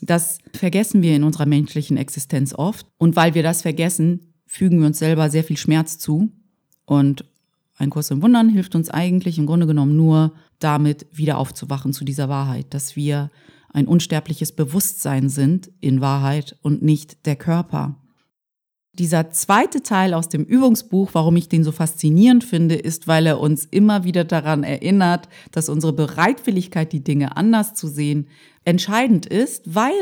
Das 0.00 0.38
vergessen 0.52 1.02
wir 1.02 1.16
in 1.16 1.24
unserer 1.24 1.46
menschlichen 1.46 1.96
Existenz 1.96 2.54
oft. 2.54 2.86
Und 2.98 3.16
weil 3.16 3.34
wir 3.34 3.42
das 3.42 3.62
vergessen, 3.62 4.27
fügen 4.48 4.80
wir 4.80 4.86
uns 4.86 4.98
selber 4.98 5.30
sehr 5.30 5.44
viel 5.44 5.58
Schmerz 5.58 5.98
zu. 5.98 6.32
Und 6.84 7.24
ein 7.76 7.90
Kurs 7.90 8.10
im 8.10 8.22
Wundern 8.22 8.48
hilft 8.48 8.74
uns 8.74 8.90
eigentlich 8.90 9.38
im 9.38 9.46
Grunde 9.46 9.66
genommen 9.66 9.94
nur 9.94 10.32
damit 10.58 11.06
wieder 11.12 11.38
aufzuwachen 11.38 11.92
zu 11.92 12.04
dieser 12.04 12.28
Wahrheit, 12.28 12.66
dass 12.70 12.96
wir 12.96 13.30
ein 13.72 13.86
unsterbliches 13.86 14.52
Bewusstsein 14.52 15.28
sind 15.28 15.70
in 15.80 16.00
Wahrheit 16.00 16.56
und 16.62 16.82
nicht 16.82 17.26
der 17.26 17.36
Körper. 17.36 17.96
Dieser 18.94 19.30
zweite 19.30 19.82
Teil 19.82 20.12
aus 20.12 20.28
dem 20.28 20.42
Übungsbuch, 20.42 21.10
warum 21.12 21.36
ich 21.36 21.48
den 21.48 21.62
so 21.62 21.70
faszinierend 21.70 22.42
finde, 22.42 22.74
ist, 22.74 23.06
weil 23.06 23.26
er 23.26 23.38
uns 23.38 23.64
immer 23.64 24.02
wieder 24.02 24.24
daran 24.24 24.64
erinnert, 24.64 25.28
dass 25.52 25.68
unsere 25.68 25.92
Bereitwilligkeit, 25.92 26.92
die 26.92 27.04
Dinge 27.04 27.36
anders 27.36 27.74
zu 27.74 27.86
sehen, 27.86 28.26
entscheidend 28.64 29.26
ist, 29.26 29.72
weil 29.72 29.92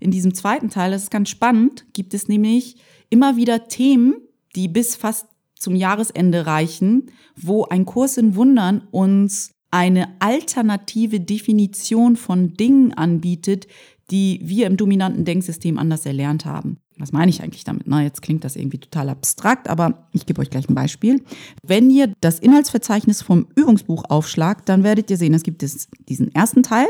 in 0.00 0.10
diesem 0.10 0.32
zweiten 0.32 0.70
Teil, 0.70 0.92
das 0.92 1.02
ist 1.02 1.10
ganz 1.10 1.28
spannend, 1.28 1.84
gibt 1.92 2.14
es 2.14 2.28
nämlich 2.28 2.76
immer 3.10 3.36
wieder 3.36 3.68
Themen, 3.68 4.16
die 4.54 4.68
bis 4.68 4.96
fast 4.96 5.26
zum 5.58 5.74
Jahresende 5.74 6.46
reichen, 6.46 7.10
wo 7.36 7.64
ein 7.64 7.84
Kurs 7.86 8.16
in 8.16 8.36
Wundern 8.36 8.86
uns 8.90 9.52
eine 9.70 10.08
alternative 10.20 11.20
Definition 11.20 12.16
von 12.16 12.54
Dingen 12.54 12.94
anbietet, 12.94 13.66
die 14.10 14.40
wir 14.42 14.66
im 14.66 14.76
dominanten 14.76 15.24
Denksystem 15.24 15.78
anders 15.78 16.06
erlernt 16.06 16.44
haben. 16.44 16.78
Was 16.98 17.12
meine 17.12 17.28
ich 17.30 17.42
eigentlich 17.42 17.64
damit? 17.64 17.82
Na, 17.86 18.02
jetzt 18.02 18.22
klingt 18.22 18.44
das 18.44 18.56
irgendwie 18.56 18.78
total 18.78 19.10
abstrakt, 19.10 19.68
aber 19.68 20.08
ich 20.12 20.24
gebe 20.24 20.40
euch 20.40 20.48
gleich 20.48 20.68
ein 20.68 20.74
Beispiel. 20.74 21.22
Wenn 21.62 21.90
ihr 21.90 22.12
das 22.20 22.38
Inhaltsverzeichnis 22.38 23.20
vom 23.20 23.48
Übungsbuch 23.54 24.04
aufschlagt, 24.08 24.68
dann 24.68 24.82
werdet 24.82 25.10
ihr 25.10 25.18
sehen, 25.18 25.34
es 25.34 25.42
gibt 25.42 25.62
diesen 26.08 26.34
ersten 26.34 26.62
Teil 26.62 26.86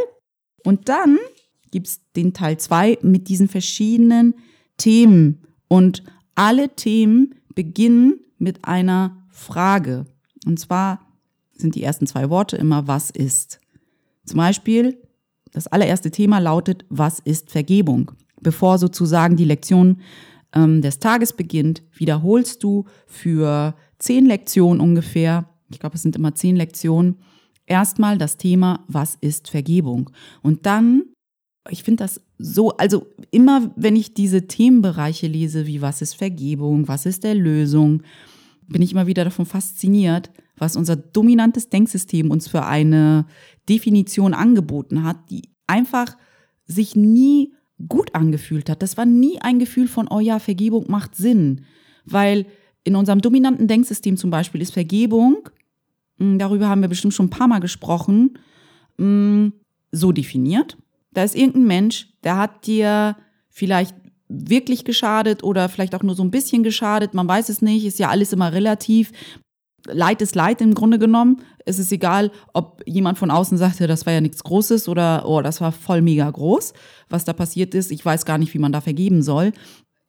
und 0.62 0.88
dann 0.88 1.18
gibt 1.72 1.88
es 1.88 2.00
den 2.14 2.34
Teil 2.34 2.58
zwei 2.58 2.98
mit 3.02 3.28
diesen 3.28 3.48
verschiedenen 3.48 4.34
Themen. 4.76 5.45
Und 5.68 6.02
alle 6.34 6.74
Themen 6.74 7.34
beginnen 7.54 8.20
mit 8.38 8.64
einer 8.64 9.16
Frage. 9.30 10.06
Und 10.44 10.58
zwar 10.58 11.00
sind 11.52 11.74
die 11.74 11.82
ersten 11.82 12.06
zwei 12.06 12.30
Worte 12.30 12.56
immer 12.56 12.86
was 12.86 13.10
ist. 13.10 13.60
Zum 14.24 14.38
Beispiel, 14.38 15.00
das 15.52 15.66
allererste 15.66 16.10
Thema 16.10 16.38
lautet, 16.38 16.84
was 16.88 17.18
ist 17.18 17.50
Vergebung? 17.50 18.12
Bevor 18.40 18.78
sozusagen 18.78 19.36
die 19.36 19.44
Lektion 19.44 20.00
ähm, 20.54 20.82
des 20.82 20.98
Tages 20.98 21.32
beginnt, 21.32 21.82
wiederholst 21.92 22.62
du 22.62 22.84
für 23.06 23.74
zehn 23.98 24.26
Lektionen 24.26 24.80
ungefähr, 24.80 25.48
ich 25.70 25.78
glaube, 25.78 25.96
es 25.96 26.02
sind 26.02 26.16
immer 26.16 26.34
zehn 26.34 26.56
Lektionen, 26.56 27.16
erstmal 27.66 28.18
das 28.18 28.36
Thema, 28.36 28.84
was 28.88 29.16
ist 29.20 29.48
Vergebung? 29.48 30.10
Und 30.42 30.66
dann, 30.66 31.04
ich 31.70 31.82
finde 31.82 32.04
das 32.04 32.20
so, 32.38 32.76
also 32.76 33.06
immer, 33.30 33.70
wenn 33.76 33.96
ich 33.96 34.14
diese 34.14 34.46
Themenbereiche 34.46 35.26
lese, 35.26 35.66
wie 35.66 35.82
was 35.82 36.02
ist 36.02 36.14
Vergebung, 36.14 36.88
was 36.88 37.06
ist 37.06 37.24
Erlösung, 37.24 38.02
bin 38.68 38.82
ich 38.82 38.92
immer 38.92 39.06
wieder 39.06 39.24
davon 39.24 39.46
fasziniert, 39.46 40.30
was 40.56 40.76
unser 40.76 40.96
dominantes 40.96 41.68
Denksystem 41.68 42.30
uns 42.30 42.48
für 42.48 42.64
eine 42.64 43.26
Definition 43.68 44.34
angeboten 44.34 45.02
hat, 45.02 45.30
die 45.30 45.42
einfach 45.66 46.16
sich 46.66 46.96
nie 46.96 47.52
gut 47.88 48.14
angefühlt 48.14 48.70
hat. 48.70 48.82
Das 48.82 48.96
war 48.96 49.06
nie 49.06 49.40
ein 49.40 49.58
Gefühl 49.58 49.88
von, 49.88 50.08
oh 50.08 50.20
ja, 50.20 50.38
Vergebung 50.38 50.86
macht 50.88 51.14
Sinn. 51.14 51.64
Weil 52.04 52.46
in 52.84 52.96
unserem 52.96 53.20
dominanten 53.20 53.68
Denksystem 53.68 54.16
zum 54.16 54.30
Beispiel 54.30 54.62
ist 54.62 54.72
Vergebung, 54.72 55.48
hm, 56.18 56.38
darüber 56.38 56.68
haben 56.68 56.80
wir 56.80 56.88
bestimmt 56.88 57.14
schon 57.14 57.26
ein 57.26 57.30
paar 57.30 57.48
Mal 57.48 57.58
gesprochen, 57.58 58.38
hm, 58.96 59.52
so 59.92 60.12
definiert. 60.12 60.78
Da 61.16 61.24
ist 61.24 61.34
irgendein 61.34 61.66
Mensch, 61.66 62.08
der 62.24 62.36
hat 62.36 62.66
dir 62.66 63.16
vielleicht 63.48 63.94
wirklich 64.28 64.84
geschadet 64.84 65.42
oder 65.42 65.70
vielleicht 65.70 65.94
auch 65.94 66.02
nur 66.02 66.14
so 66.14 66.22
ein 66.22 66.30
bisschen 66.30 66.62
geschadet, 66.62 67.14
man 67.14 67.26
weiß 67.26 67.48
es 67.48 67.62
nicht, 67.62 67.86
ist 67.86 67.98
ja 67.98 68.10
alles 68.10 68.34
immer 68.34 68.52
relativ. 68.52 69.12
Leid 69.86 70.20
ist 70.20 70.34
Leid 70.34 70.60
im 70.60 70.74
Grunde 70.74 70.98
genommen. 70.98 71.40
Es 71.64 71.78
ist 71.78 71.90
egal, 71.90 72.32
ob 72.52 72.82
jemand 72.84 73.16
von 73.16 73.30
außen 73.30 73.56
sagt, 73.56 73.80
ja, 73.80 73.86
das 73.86 74.04
war 74.04 74.12
ja 74.12 74.20
nichts 74.20 74.44
Großes 74.44 74.90
oder, 74.90 75.26
oh, 75.26 75.40
das 75.40 75.62
war 75.62 75.72
voll 75.72 76.02
mega 76.02 76.30
groß, 76.30 76.74
was 77.08 77.24
da 77.24 77.32
passiert 77.32 77.74
ist. 77.74 77.90
Ich 77.92 78.04
weiß 78.04 78.26
gar 78.26 78.36
nicht, 78.36 78.52
wie 78.52 78.58
man 78.58 78.72
da 78.72 78.82
vergeben 78.82 79.22
soll. 79.22 79.52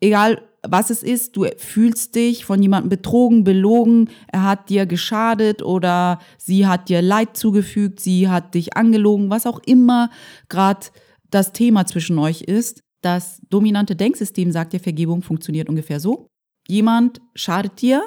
Egal, 0.01 0.41
was 0.63 0.89
es 0.89 1.03
ist, 1.03 1.35
du 1.35 1.45
fühlst 1.57 2.15
dich 2.15 2.45
von 2.45 2.61
jemandem 2.61 2.89
betrogen, 2.89 3.43
belogen, 3.43 4.09
er 4.27 4.43
hat 4.43 4.69
dir 4.69 4.85
geschadet 4.85 5.61
oder 5.61 6.19
sie 6.37 6.67
hat 6.67 6.89
dir 6.89 7.01
Leid 7.01 7.37
zugefügt, 7.37 7.99
sie 7.99 8.27
hat 8.27 8.53
dich 8.53 8.75
angelogen, 8.75 9.29
was 9.29 9.45
auch 9.45 9.59
immer 9.65 10.09
gerade 10.49 10.87
das 11.29 11.53
Thema 11.53 11.85
zwischen 11.85 12.17
euch 12.19 12.41
ist. 12.41 12.83
Das 13.01 13.41
dominante 13.49 13.95
Denksystem 13.95 14.51
sagt 14.51 14.73
dir, 14.73 14.79
Vergebung 14.79 15.21
funktioniert 15.21 15.69
ungefähr 15.69 15.99
so. 15.99 16.27
Jemand 16.67 17.21
schadet 17.35 17.81
dir, 17.81 18.03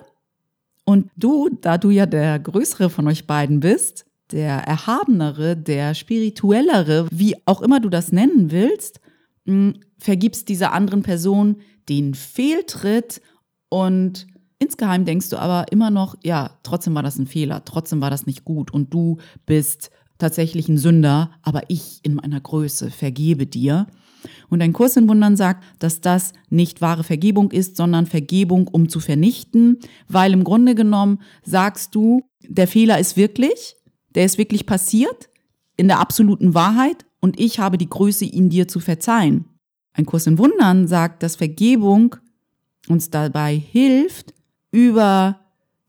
und 0.91 1.09
du, 1.17 1.49
da 1.61 1.79
du 1.79 1.91
ja 1.91 2.05
der 2.05 2.41
größere 2.41 2.91
von 2.91 3.07
euch 3.07 3.27
beiden 3.27 3.61
bist, 3.61 4.07
der 4.33 4.59
erhabenere, 4.59 5.57
der 5.57 5.95
spirituellere, 5.95 7.07
wie 7.13 7.37
auch 7.47 7.63
immer 7.63 7.79
du 7.79 7.89
das 7.89 8.11
nennen 8.11 8.51
willst, 8.51 9.01
hm, 9.47 9.75
vergibst 9.99 10.49
dieser 10.49 10.73
anderen 10.73 11.03
Person 11.03 11.61
den 11.89 12.15
Fehltritt 12.15 13.21
und 13.69 14.27
insgeheim 14.59 15.05
denkst 15.05 15.31
du 15.31 15.39
aber 15.39 15.73
immer 15.73 15.91
noch, 15.91 16.17
ja, 16.23 16.59
trotzdem 16.63 16.95
war 16.95 17.03
das 17.03 17.19
ein 17.19 17.27
Fehler, 17.27 17.65
trotzdem 17.65 18.01
war 18.01 18.11
das 18.11 18.27
nicht 18.27 18.45
gut 18.45 18.73
und 18.73 18.93
du 18.93 19.19
bist 19.47 19.91
tatsächlich 20.19 20.69
ein 20.69 20.79
Sünder, 20.79 21.31
aber 21.43 21.63
ich 21.69 22.01
in 22.03 22.15
meiner 22.15 22.41
Größe 22.41 22.91
vergebe 22.91 23.47
dir. 23.47 23.87
Und 24.51 24.61
ein 24.61 24.75
Kurs 24.75 24.97
in 24.97 25.09
Wundern 25.09 25.37
sagt, 25.37 25.65
dass 25.79 26.03
das 26.03 26.35
nicht 26.51 26.83
wahre 26.83 27.05
Vergebung 27.05 27.51
ist, 27.51 27.77
sondern 27.77 28.07
Vergebung, 28.07 28.69
um 28.69 28.91
zu 28.91 29.01
vernichten, 29.01 29.79
weil 30.09 30.35
im 30.35 30.45
Grunde 30.45 30.75
genommen 30.75 31.21
sagst 31.43 31.95
du, 31.95 32.23
der 32.47 32.69
Fehler 32.69 32.99
ist 32.99 33.17
wirklich, 33.17 33.77
der 34.15 34.27
ist 34.27 34.37
wirklich 34.37 34.67
passiert, 34.67 35.31
in 35.77 35.89
der 35.89 36.01
absoluten 36.01 36.53
Wahrheit 36.53 37.07
und 37.21 37.41
ich 37.41 37.59
habe 37.59 37.79
die 37.79 37.89
Größe, 37.89 38.27
ihn 38.27 38.51
dir 38.51 38.69
zu 38.69 38.81
verzeihen. 38.81 39.47
Ein 39.93 40.07
Kurs 40.07 40.27
in 40.27 40.39
Wundern 40.39 40.87
sagt, 40.87 41.23
dass 41.23 41.37
Vergebung 41.37 42.17
uns 42.89 43.11
dabei 43.11 43.55
hilft, 43.57 44.35
über 44.73 45.41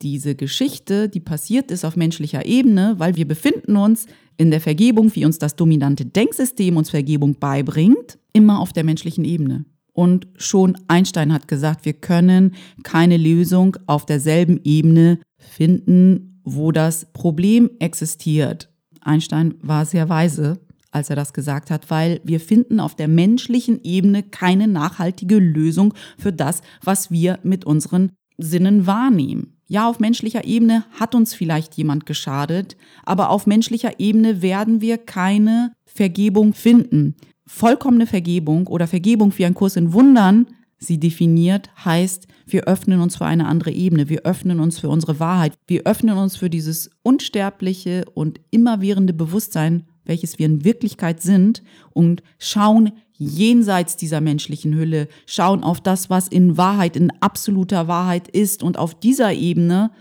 diese 0.01 0.35
Geschichte, 0.35 1.09
die 1.09 1.19
passiert 1.19 1.69
ist 1.71 1.85
auf 1.85 1.95
menschlicher 1.95 2.45
Ebene, 2.45 2.95
weil 2.97 3.15
wir 3.15 3.27
befinden 3.27 3.77
uns 3.77 4.07
in 4.37 4.49
der 4.49 4.61
Vergebung, 4.61 5.13
wie 5.15 5.25
uns 5.25 5.37
das 5.37 5.55
dominante 5.55 6.05
Denksystem 6.05 6.77
uns 6.77 6.89
Vergebung 6.89 7.35
beibringt, 7.35 8.17
immer 8.33 8.59
auf 8.59 8.73
der 8.73 8.83
menschlichen 8.83 9.23
Ebene. 9.23 9.65
Und 9.93 10.27
schon 10.35 10.77
Einstein 10.87 11.33
hat 11.33 11.47
gesagt, 11.47 11.85
wir 11.85 11.93
können 11.93 12.55
keine 12.83 13.17
Lösung 13.17 13.77
auf 13.85 14.05
derselben 14.05 14.59
Ebene 14.63 15.19
finden, 15.37 16.41
wo 16.43 16.71
das 16.71 17.05
Problem 17.13 17.69
existiert. 17.79 18.69
Einstein 19.01 19.55
war 19.61 19.85
sehr 19.85 20.09
weise, 20.09 20.59
als 20.91 21.09
er 21.09 21.15
das 21.15 21.33
gesagt 21.33 21.71
hat, 21.71 21.89
weil 21.89 22.21
wir 22.23 22.39
finden 22.39 22.79
auf 22.79 22.95
der 22.95 23.07
menschlichen 23.07 23.79
Ebene 23.83 24.23
keine 24.23 24.67
nachhaltige 24.67 25.39
Lösung 25.39 25.93
für 26.17 26.33
das, 26.33 26.61
was 26.83 27.11
wir 27.11 27.39
mit 27.43 27.65
unseren 27.65 28.11
Sinnen 28.37 28.85
wahrnehmen. 28.87 29.57
Ja, 29.67 29.87
auf 29.87 29.99
menschlicher 29.99 30.43
Ebene 30.43 30.83
hat 30.99 31.15
uns 31.15 31.33
vielleicht 31.33 31.75
jemand 31.75 32.05
geschadet, 32.05 32.75
aber 33.03 33.29
auf 33.29 33.47
menschlicher 33.47 33.99
Ebene 33.99 34.41
werden 34.41 34.81
wir 34.81 34.97
keine 34.97 35.71
Vergebung 35.85 36.53
finden. 36.53 37.15
Vollkommene 37.45 38.05
Vergebung 38.05 38.67
oder 38.67 38.87
Vergebung 38.87 39.33
wie 39.37 39.45
ein 39.45 39.53
Kurs 39.53 39.77
in 39.77 39.93
Wundern 39.93 40.47
sie 40.81 40.99
definiert, 40.99 41.69
heißt, 41.85 42.27
wir 42.47 42.63
öffnen 42.63 42.99
uns 43.01 43.15
für 43.15 43.25
eine 43.25 43.47
andere 43.47 43.71
Ebene, 43.71 44.09
wir 44.09 44.23
öffnen 44.23 44.59
uns 44.59 44.79
für 44.79 44.89
unsere 44.89 45.19
Wahrheit, 45.19 45.53
wir 45.67 45.83
öffnen 45.83 46.17
uns 46.17 46.35
für 46.35 46.49
dieses 46.49 46.89
unsterbliche 47.03 48.03
und 48.13 48.41
immerwährende 48.49 49.13
Bewusstsein, 49.13 49.83
welches 50.05 50.39
wir 50.39 50.45
in 50.45 50.63
Wirklichkeit 50.63 51.21
sind 51.21 51.63
und 51.91 52.23
schauen 52.39 52.91
jenseits 53.17 53.95
dieser 53.97 54.19
menschlichen 54.19 54.73
Hülle, 54.73 55.07
schauen 55.27 55.63
auf 55.63 55.79
das, 55.79 56.09
was 56.09 56.27
in 56.27 56.57
Wahrheit, 56.57 56.95
in 56.95 57.11
absoluter 57.19 57.87
Wahrheit 57.87 58.27
ist. 58.27 58.63
Und 58.63 58.79
auf 58.79 58.99
dieser 58.99 59.31
Ebene, 59.31 59.91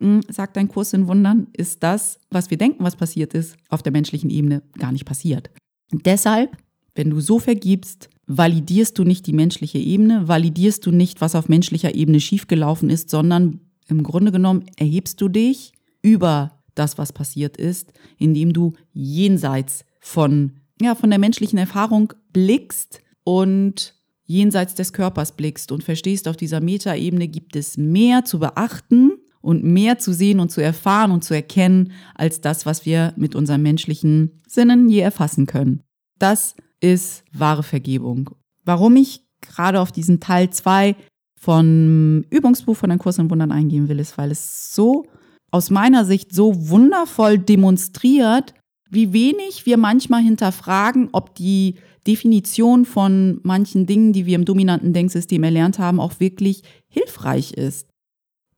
hm, 0.00 0.20
sagt 0.28 0.58
ein 0.58 0.68
Kurs 0.68 0.92
in 0.92 1.08
Wundern, 1.08 1.46
ist 1.56 1.82
das, 1.82 2.18
was 2.30 2.50
wir 2.50 2.58
denken, 2.58 2.84
was 2.84 2.96
passiert 2.96 3.32
ist, 3.32 3.56
auf 3.70 3.82
der 3.82 3.92
menschlichen 3.92 4.28
Ebene 4.28 4.62
gar 4.78 4.92
nicht 4.92 5.06
passiert. 5.06 5.50
Deshalb, 5.92 6.56
wenn 6.94 7.08
du 7.08 7.20
so 7.20 7.38
vergibst, 7.38 8.10
validierst 8.26 8.98
du 8.98 9.04
nicht 9.04 9.26
die 9.26 9.32
menschliche 9.32 9.78
Ebene, 9.78 10.28
validierst 10.28 10.84
du 10.84 10.90
nicht, 10.90 11.22
was 11.22 11.34
auf 11.34 11.48
menschlicher 11.48 11.94
Ebene 11.94 12.20
schiefgelaufen 12.20 12.90
ist, 12.90 13.08
sondern 13.08 13.60
im 13.88 14.02
Grunde 14.02 14.30
genommen 14.30 14.66
erhebst 14.76 15.20
du 15.22 15.28
dich 15.28 15.72
über 16.02 16.57
das, 16.78 16.98
was 16.98 17.12
passiert 17.12 17.56
ist, 17.56 17.92
indem 18.18 18.52
du 18.52 18.74
jenseits 18.92 19.84
von, 20.00 20.60
ja, 20.80 20.94
von 20.94 21.10
der 21.10 21.18
menschlichen 21.18 21.58
Erfahrung 21.58 22.12
blickst 22.32 23.00
und 23.24 23.94
jenseits 24.24 24.74
des 24.74 24.92
Körpers 24.92 25.32
blickst 25.32 25.72
und 25.72 25.82
verstehst, 25.82 26.28
auf 26.28 26.36
dieser 26.36 26.60
Metaebene 26.60 27.28
gibt 27.28 27.56
es 27.56 27.76
mehr 27.76 28.24
zu 28.24 28.38
beachten 28.38 29.12
und 29.40 29.64
mehr 29.64 29.98
zu 29.98 30.12
sehen 30.12 30.40
und 30.40 30.50
zu 30.50 30.60
erfahren 30.60 31.10
und 31.10 31.24
zu 31.24 31.34
erkennen, 31.34 31.92
als 32.14 32.40
das, 32.40 32.66
was 32.66 32.84
wir 32.84 33.14
mit 33.16 33.34
unseren 33.34 33.62
menschlichen 33.62 34.42
Sinnen 34.46 34.88
je 34.88 35.00
erfassen 35.00 35.46
können. 35.46 35.82
Das 36.18 36.54
ist 36.80 37.24
wahre 37.32 37.62
Vergebung. 37.62 38.30
Warum 38.64 38.96
ich 38.96 39.24
gerade 39.40 39.80
auf 39.80 39.92
diesen 39.92 40.20
Teil 40.20 40.50
2 40.50 40.96
von 41.40 42.26
Übungsbuch 42.30 42.76
von 42.76 42.90
den 42.90 42.98
Kurs 42.98 43.18
in 43.18 43.30
Wundern 43.30 43.52
eingehen 43.52 43.88
will, 43.88 44.00
ist, 44.00 44.18
weil 44.18 44.30
es 44.30 44.74
so 44.74 45.06
aus 45.50 45.70
meiner 45.70 46.04
Sicht 46.04 46.34
so 46.34 46.68
wundervoll 46.68 47.38
demonstriert, 47.38 48.54
wie 48.90 49.12
wenig 49.12 49.66
wir 49.66 49.76
manchmal 49.76 50.22
hinterfragen, 50.22 51.08
ob 51.12 51.34
die 51.34 51.76
Definition 52.06 52.84
von 52.84 53.40
manchen 53.42 53.86
Dingen, 53.86 54.12
die 54.12 54.24
wir 54.26 54.34
im 54.34 54.44
dominanten 54.44 54.92
Denksystem 54.92 55.42
erlernt 55.42 55.78
haben, 55.78 56.00
auch 56.00 56.20
wirklich 56.20 56.62
hilfreich 56.88 57.52
ist. 57.52 57.88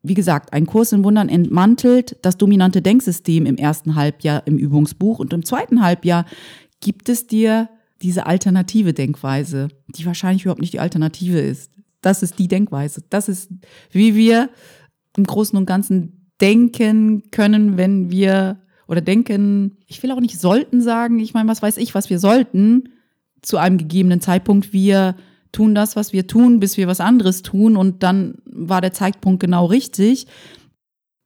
Wie 0.02 0.14
gesagt, 0.14 0.52
ein 0.52 0.66
Kurs 0.66 0.92
in 0.92 1.04
Wundern 1.04 1.28
entmantelt 1.28 2.16
das 2.22 2.38
dominante 2.38 2.80
Denksystem 2.80 3.44
im 3.44 3.56
ersten 3.56 3.96
Halbjahr 3.96 4.46
im 4.46 4.56
Übungsbuch 4.56 5.18
und 5.18 5.32
im 5.32 5.44
zweiten 5.44 5.82
Halbjahr 5.82 6.24
gibt 6.80 7.08
es 7.08 7.26
dir 7.26 7.68
diese 8.00 8.24
alternative 8.24 8.94
Denkweise, 8.94 9.68
die 9.88 10.06
wahrscheinlich 10.06 10.44
überhaupt 10.44 10.62
nicht 10.62 10.72
die 10.72 10.80
Alternative 10.80 11.38
ist. 11.38 11.72
Das 12.00 12.22
ist 12.22 12.38
die 12.38 12.48
Denkweise. 12.48 13.02
Das 13.10 13.28
ist, 13.28 13.50
wie 13.90 14.14
wir 14.14 14.48
im 15.16 15.24
Großen 15.24 15.58
und 15.58 15.66
Ganzen 15.66 16.19
denken 16.40 17.30
können, 17.30 17.76
wenn 17.76 18.10
wir 18.10 18.60
oder 18.86 19.00
denken, 19.00 19.76
ich 19.86 20.02
will 20.02 20.10
auch 20.10 20.20
nicht 20.20 20.40
sollten 20.40 20.80
sagen, 20.80 21.20
ich 21.20 21.34
meine, 21.34 21.48
was 21.48 21.62
weiß 21.62 21.76
ich, 21.76 21.94
was 21.94 22.10
wir 22.10 22.18
sollten 22.18 22.88
zu 23.42 23.56
einem 23.56 23.78
gegebenen 23.78 24.20
Zeitpunkt. 24.20 24.72
Wir 24.72 25.16
tun 25.52 25.74
das, 25.74 25.96
was 25.96 26.12
wir 26.12 26.26
tun, 26.26 26.60
bis 26.60 26.76
wir 26.76 26.88
was 26.88 27.00
anderes 27.00 27.42
tun 27.42 27.76
und 27.76 28.02
dann 28.02 28.36
war 28.44 28.80
der 28.80 28.92
Zeitpunkt 28.92 29.40
genau 29.40 29.66
richtig. 29.66 30.26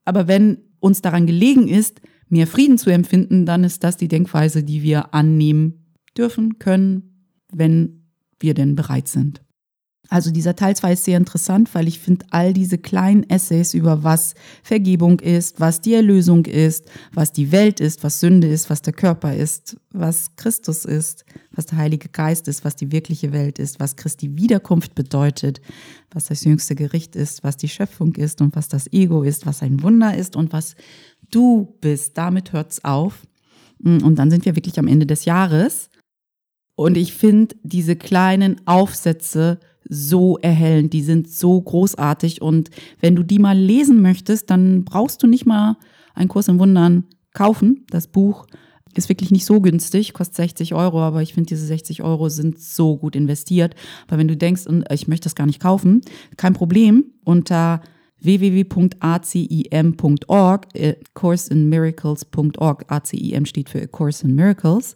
Aber 0.03 0.27
wenn 0.27 0.59
uns 0.79 1.01
daran 1.01 1.25
gelegen 1.25 1.67
ist, 1.67 2.01
mehr 2.29 2.47
Frieden 2.47 2.77
zu 2.77 2.89
empfinden, 2.89 3.45
dann 3.45 3.63
ist 3.63 3.83
das 3.83 3.97
die 3.97 4.07
Denkweise, 4.07 4.63
die 4.63 4.83
wir 4.83 5.13
annehmen 5.13 5.95
dürfen, 6.17 6.59
können, 6.59 7.33
wenn 7.51 8.05
wir 8.39 8.53
denn 8.53 8.75
bereit 8.75 9.07
sind. 9.07 9.44
Also 10.09 10.31
dieser 10.31 10.55
Teil 10.55 10.75
2 10.75 10.93
ist 10.93 11.03
sehr 11.03 11.17
interessant, 11.17 11.73
weil 11.73 11.87
ich 11.87 11.99
finde 11.99 12.25
all 12.29 12.53
diese 12.53 12.77
kleinen 12.77 13.27
Essays 13.29 13.73
über 13.73 14.03
was 14.03 14.35
Vergebung 14.63 15.19
ist, 15.19 15.59
was 15.59 15.81
die 15.81 15.93
Erlösung 15.93 16.45
ist, 16.45 16.85
was 17.13 17.31
die 17.31 17.51
Welt 17.51 17.79
ist, 17.79 18.03
was 18.03 18.19
Sünde 18.19 18.47
ist, 18.47 18.69
was 18.69 18.81
der 18.81 18.93
Körper 18.93 19.35
ist, 19.35 19.77
was 19.91 20.35
Christus 20.35 20.85
ist, 20.85 21.25
was 21.51 21.65
der 21.65 21.79
Heilige 21.79 22.09
Geist 22.09 22.47
ist, 22.47 22.63
was 22.63 22.75
die 22.75 22.91
wirkliche 22.91 23.31
Welt 23.31 23.57
ist, 23.57 23.79
was 23.79 23.95
Christi 23.95 24.37
Wiederkunft 24.37 24.93
bedeutet, 24.93 25.59
was 26.11 26.25
das 26.25 26.43
jüngste 26.43 26.75
Gericht 26.75 27.15
ist, 27.15 27.43
was 27.43 27.57
die 27.57 27.69
Schöpfung 27.69 28.13
ist 28.15 28.41
und 28.41 28.55
was 28.55 28.67
das 28.67 28.91
Ego 28.93 29.23
ist, 29.23 29.45
was 29.45 29.63
ein 29.63 29.81
Wunder 29.81 30.15
ist 30.15 30.35
und 30.35 30.53
was 30.53 30.75
du 31.31 31.75
bist. 31.81 32.17
Damit 32.17 32.53
hört's 32.53 32.83
auf. 32.83 33.23
Und 33.83 34.15
dann 34.15 34.31
sind 34.31 34.45
wir 34.45 34.55
wirklich 34.55 34.79
am 34.79 34.87
Ende 34.87 35.05
des 35.05 35.25
Jahres. 35.25 35.89
Und 36.75 36.97
ich 36.97 37.13
finde 37.13 37.55
diese 37.63 37.95
kleinen 37.95 38.61
Aufsätze 38.65 39.59
so 39.87 40.37
erhellend, 40.39 40.93
die 40.93 41.03
sind 41.03 41.29
so 41.29 41.61
großartig 41.61 42.41
und 42.41 42.69
wenn 43.01 43.15
du 43.15 43.23
die 43.23 43.39
mal 43.39 43.57
lesen 43.57 44.01
möchtest, 44.01 44.49
dann 44.49 44.83
brauchst 44.83 45.21
du 45.21 45.27
nicht 45.27 45.45
mal 45.45 45.77
einen 46.15 46.27
Kurs 46.27 46.47
in 46.47 46.59
Wundern 46.59 47.05
kaufen. 47.33 47.85
Das 47.91 48.07
Buch 48.07 48.47
ist 48.95 49.09
wirklich 49.09 49.29
nicht 49.31 49.45
so 49.45 49.61
günstig, 49.61 50.13
kostet 50.13 50.35
60 50.37 50.73
Euro, 50.73 51.01
aber 51.01 51.21
ich 51.21 51.33
finde, 51.33 51.49
diese 51.49 51.65
60 51.65 52.01
Euro 52.01 52.29
sind 52.29 52.59
so 52.59 52.97
gut 52.97 53.15
investiert. 53.15 53.75
Weil 54.07 54.17
wenn 54.19 54.27
du 54.27 54.37
denkst, 54.37 54.63
ich 54.91 55.07
möchte 55.07 55.25
das 55.25 55.35
gar 55.35 55.45
nicht 55.45 55.61
kaufen, 55.61 56.01
kein 56.37 56.53
Problem, 56.53 57.05
unter 57.23 57.81
www.acim.org, 58.21 58.97
äh, 60.73 60.95
coursein 61.13 61.71
ACIM 62.87 63.45
steht 63.45 63.69
für 63.69 63.81
A 63.81 63.87
Course 63.87 64.25
in 64.25 64.33
Miracles, 64.33 64.95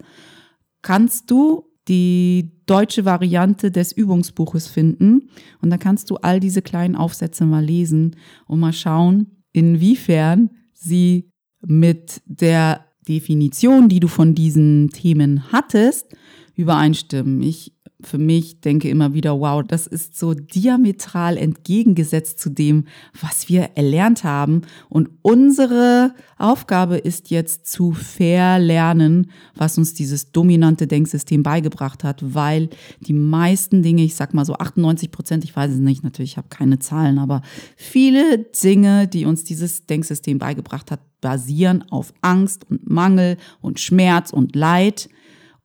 kannst 0.81 1.29
du 1.29 1.68
die 1.87 2.51
deutsche 2.65 3.05
Variante 3.05 3.71
des 3.71 3.91
Übungsbuches 3.91 4.67
finden. 4.67 5.29
Und 5.61 5.69
da 5.69 5.77
kannst 5.77 6.09
du 6.09 6.17
all 6.17 6.39
diese 6.39 6.61
kleinen 6.61 6.95
Aufsätze 6.95 7.45
mal 7.45 7.63
lesen 7.63 8.15
und 8.47 8.59
mal 8.59 8.73
schauen, 8.73 9.43
inwiefern 9.51 10.51
sie 10.73 11.31
mit 11.65 12.21
der 12.25 12.85
Definition, 13.07 13.89
die 13.89 13.99
du 13.99 14.07
von 14.07 14.35
diesen 14.35 14.89
Themen 14.89 15.51
hattest, 15.51 16.15
übereinstimmen. 16.55 17.41
Ich 17.41 17.73
für 18.01 18.17
mich 18.17 18.61
denke 18.61 18.89
immer 18.89 19.13
wieder, 19.13 19.39
wow, 19.39 19.61
das 19.61 19.85
ist 19.85 20.17
so 20.17 20.33
diametral 20.33 21.35
entgegengesetzt 21.35 22.39
zu 22.39 22.49
dem, 22.49 22.85
was 23.19 23.49
wir 23.49 23.71
erlernt 23.75 24.23
haben. 24.23 24.61
Und 24.87 25.09
unsere 25.21 26.13
Aufgabe 26.37 26.97
ist 26.97 27.29
jetzt 27.29 27.67
zu 27.67 27.91
verlernen, 27.91 29.31
was 29.53 29.77
uns 29.77 29.93
dieses 29.93 30.31
dominante 30.31 30.87
Denksystem 30.87 31.43
beigebracht 31.43 32.05
hat, 32.05 32.33
weil 32.33 32.69
die 33.01 33.13
meisten 33.13 33.83
Dinge, 33.83 34.03
ich 34.03 34.15
sag 34.15 34.33
mal 34.33 34.45
so 34.45 34.53
98 34.53 35.11
Prozent, 35.11 35.43
ich 35.43 35.55
weiß 35.55 35.71
es 35.71 35.79
nicht, 35.79 36.03
natürlich, 36.03 36.31
ich 36.31 36.37
habe 36.37 36.47
keine 36.49 36.79
Zahlen, 36.79 37.19
aber 37.19 37.41
viele 37.75 38.45
Dinge, 38.63 39.09
die 39.09 39.25
uns 39.25 39.43
dieses 39.43 39.87
Denksystem 39.87 40.39
beigebracht 40.39 40.91
hat, 40.91 41.01
basieren 41.19 41.83
auf 41.91 42.13
Angst 42.21 42.69
und 42.69 42.89
Mangel 42.89 43.35
und 43.59 43.81
Schmerz 43.81 44.31
und 44.31 44.55
Leid. 44.55 45.09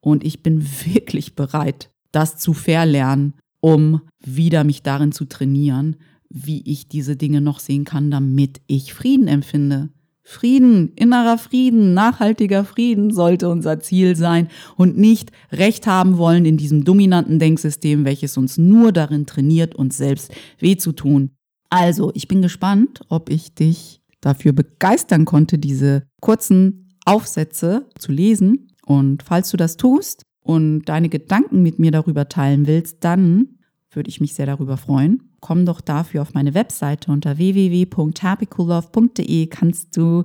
Und 0.00 0.24
ich 0.24 0.42
bin 0.42 0.66
wirklich 0.84 1.36
bereit, 1.36 1.90
das 2.14 2.36
zu 2.38 2.52
verlernen, 2.52 3.34
um 3.60 4.02
wieder 4.24 4.64
mich 4.64 4.82
darin 4.82 5.12
zu 5.12 5.24
trainieren, 5.24 5.96
wie 6.28 6.62
ich 6.64 6.88
diese 6.88 7.16
Dinge 7.16 7.40
noch 7.40 7.60
sehen 7.60 7.84
kann, 7.84 8.10
damit 8.10 8.60
ich 8.66 8.92
Frieden 8.94 9.28
empfinde. 9.28 9.90
Frieden, 10.26 10.92
innerer 10.96 11.36
Frieden, 11.36 11.92
nachhaltiger 11.92 12.64
Frieden 12.64 13.12
sollte 13.12 13.50
unser 13.50 13.80
Ziel 13.80 14.16
sein 14.16 14.48
und 14.76 14.96
nicht 14.96 15.30
Recht 15.52 15.86
haben 15.86 16.16
wollen 16.16 16.46
in 16.46 16.56
diesem 16.56 16.84
dominanten 16.84 17.38
Denksystem, 17.38 18.06
welches 18.06 18.38
uns 18.38 18.56
nur 18.56 18.90
darin 18.90 19.26
trainiert, 19.26 19.74
uns 19.74 19.98
selbst 19.98 20.32
weh 20.58 20.76
zu 20.76 20.92
tun. 20.92 21.30
Also, 21.68 22.10
ich 22.14 22.26
bin 22.26 22.40
gespannt, 22.40 23.00
ob 23.10 23.28
ich 23.28 23.54
dich 23.54 24.00
dafür 24.22 24.52
begeistern 24.52 25.26
konnte, 25.26 25.58
diese 25.58 26.04
kurzen 26.22 26.96
Aufsätze 27.04 27.86
zu 27.98 28.10
lesen. 28.10 28.68
Und 28.86 29.22
falls 29.22 29.50
du 29.50 29.58
das 29.58 29.76
tust, 29.76 30.22
und 30.44 30.84
deine 30.84 31.08
Gedanken 31.08 31.62
mit 31.62 31.80
mir 31.80 31.90
darüber 31.90 32.28
teilen 32.28 32.68
willst, 32.68 33.02
dann 33.02 33.58
würde 33.90 34.10
ich 34.10 34.20
mich 34.20 34.34
sehr 34.34 34.46
darüber 34.46 34.76
freuen. 34.76 35.22
Komm 35.40 35.66
doch 35.66 35.80
dafür 35.80 36.22
auf 36.22 36.34
meine 36.34 36.54
Webseite 36.54 37.10
unter 37.10 37.38
www.happycoollove.de 37.38 39.48
kannst 39.48 39.96
du 39.96 40.22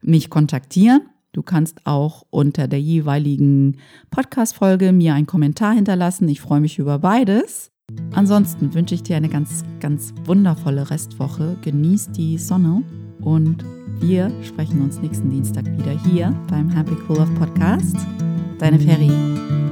mich 0.00 0.30
kontaktieren. 0.30 1.02
Du 1.32 1.42
kannst 1.42 1.80
auch 1.84 2.24
unter 2.30 2.66
der 2.68 2.80
jeweiligen 2.80 3.76
Podcast-Folge 4.10 4.92
mir 4.92 5.12
einen 5.14 5.26
Kommentar 5.26 5.74
hinterlassen. 5.74 6.28
Ich 6.28 6.40
freue 6.40 6.60
mich 6.60 6.78
über 6.78 7.00
beides. 7.00 7.72
Ansonsten 8.12 8.72
wünsche 8.74 8.94
ich 8.94 9.02
dir 9.02 9.16
eine 9.16 9.28
ganz, 9.28 9.64
ganz 9.80 10.14
wundervolle 10.24 10.90
Restwoche. 10.90 11.56
Genieß 11.62 12.12
die 12.12 12.38
Sonne 12.38 12.84
und 13.20 13.64
wir 14.00 14.30
sprechen 14.42 14.82
uns 14.82 15.00
nächsten 15.00 15.30
Dienstag 15.30 15.66
wieder 15.78 15.98
hier 16.04 16.32
beim 16.48 16.70
Happy 16.70 16.96
Cool 17.08 17.18
Love 17.18 17.34
Podcast 17.34 17.96
deine 18.58 18.78
Ferie. 18.78 19.65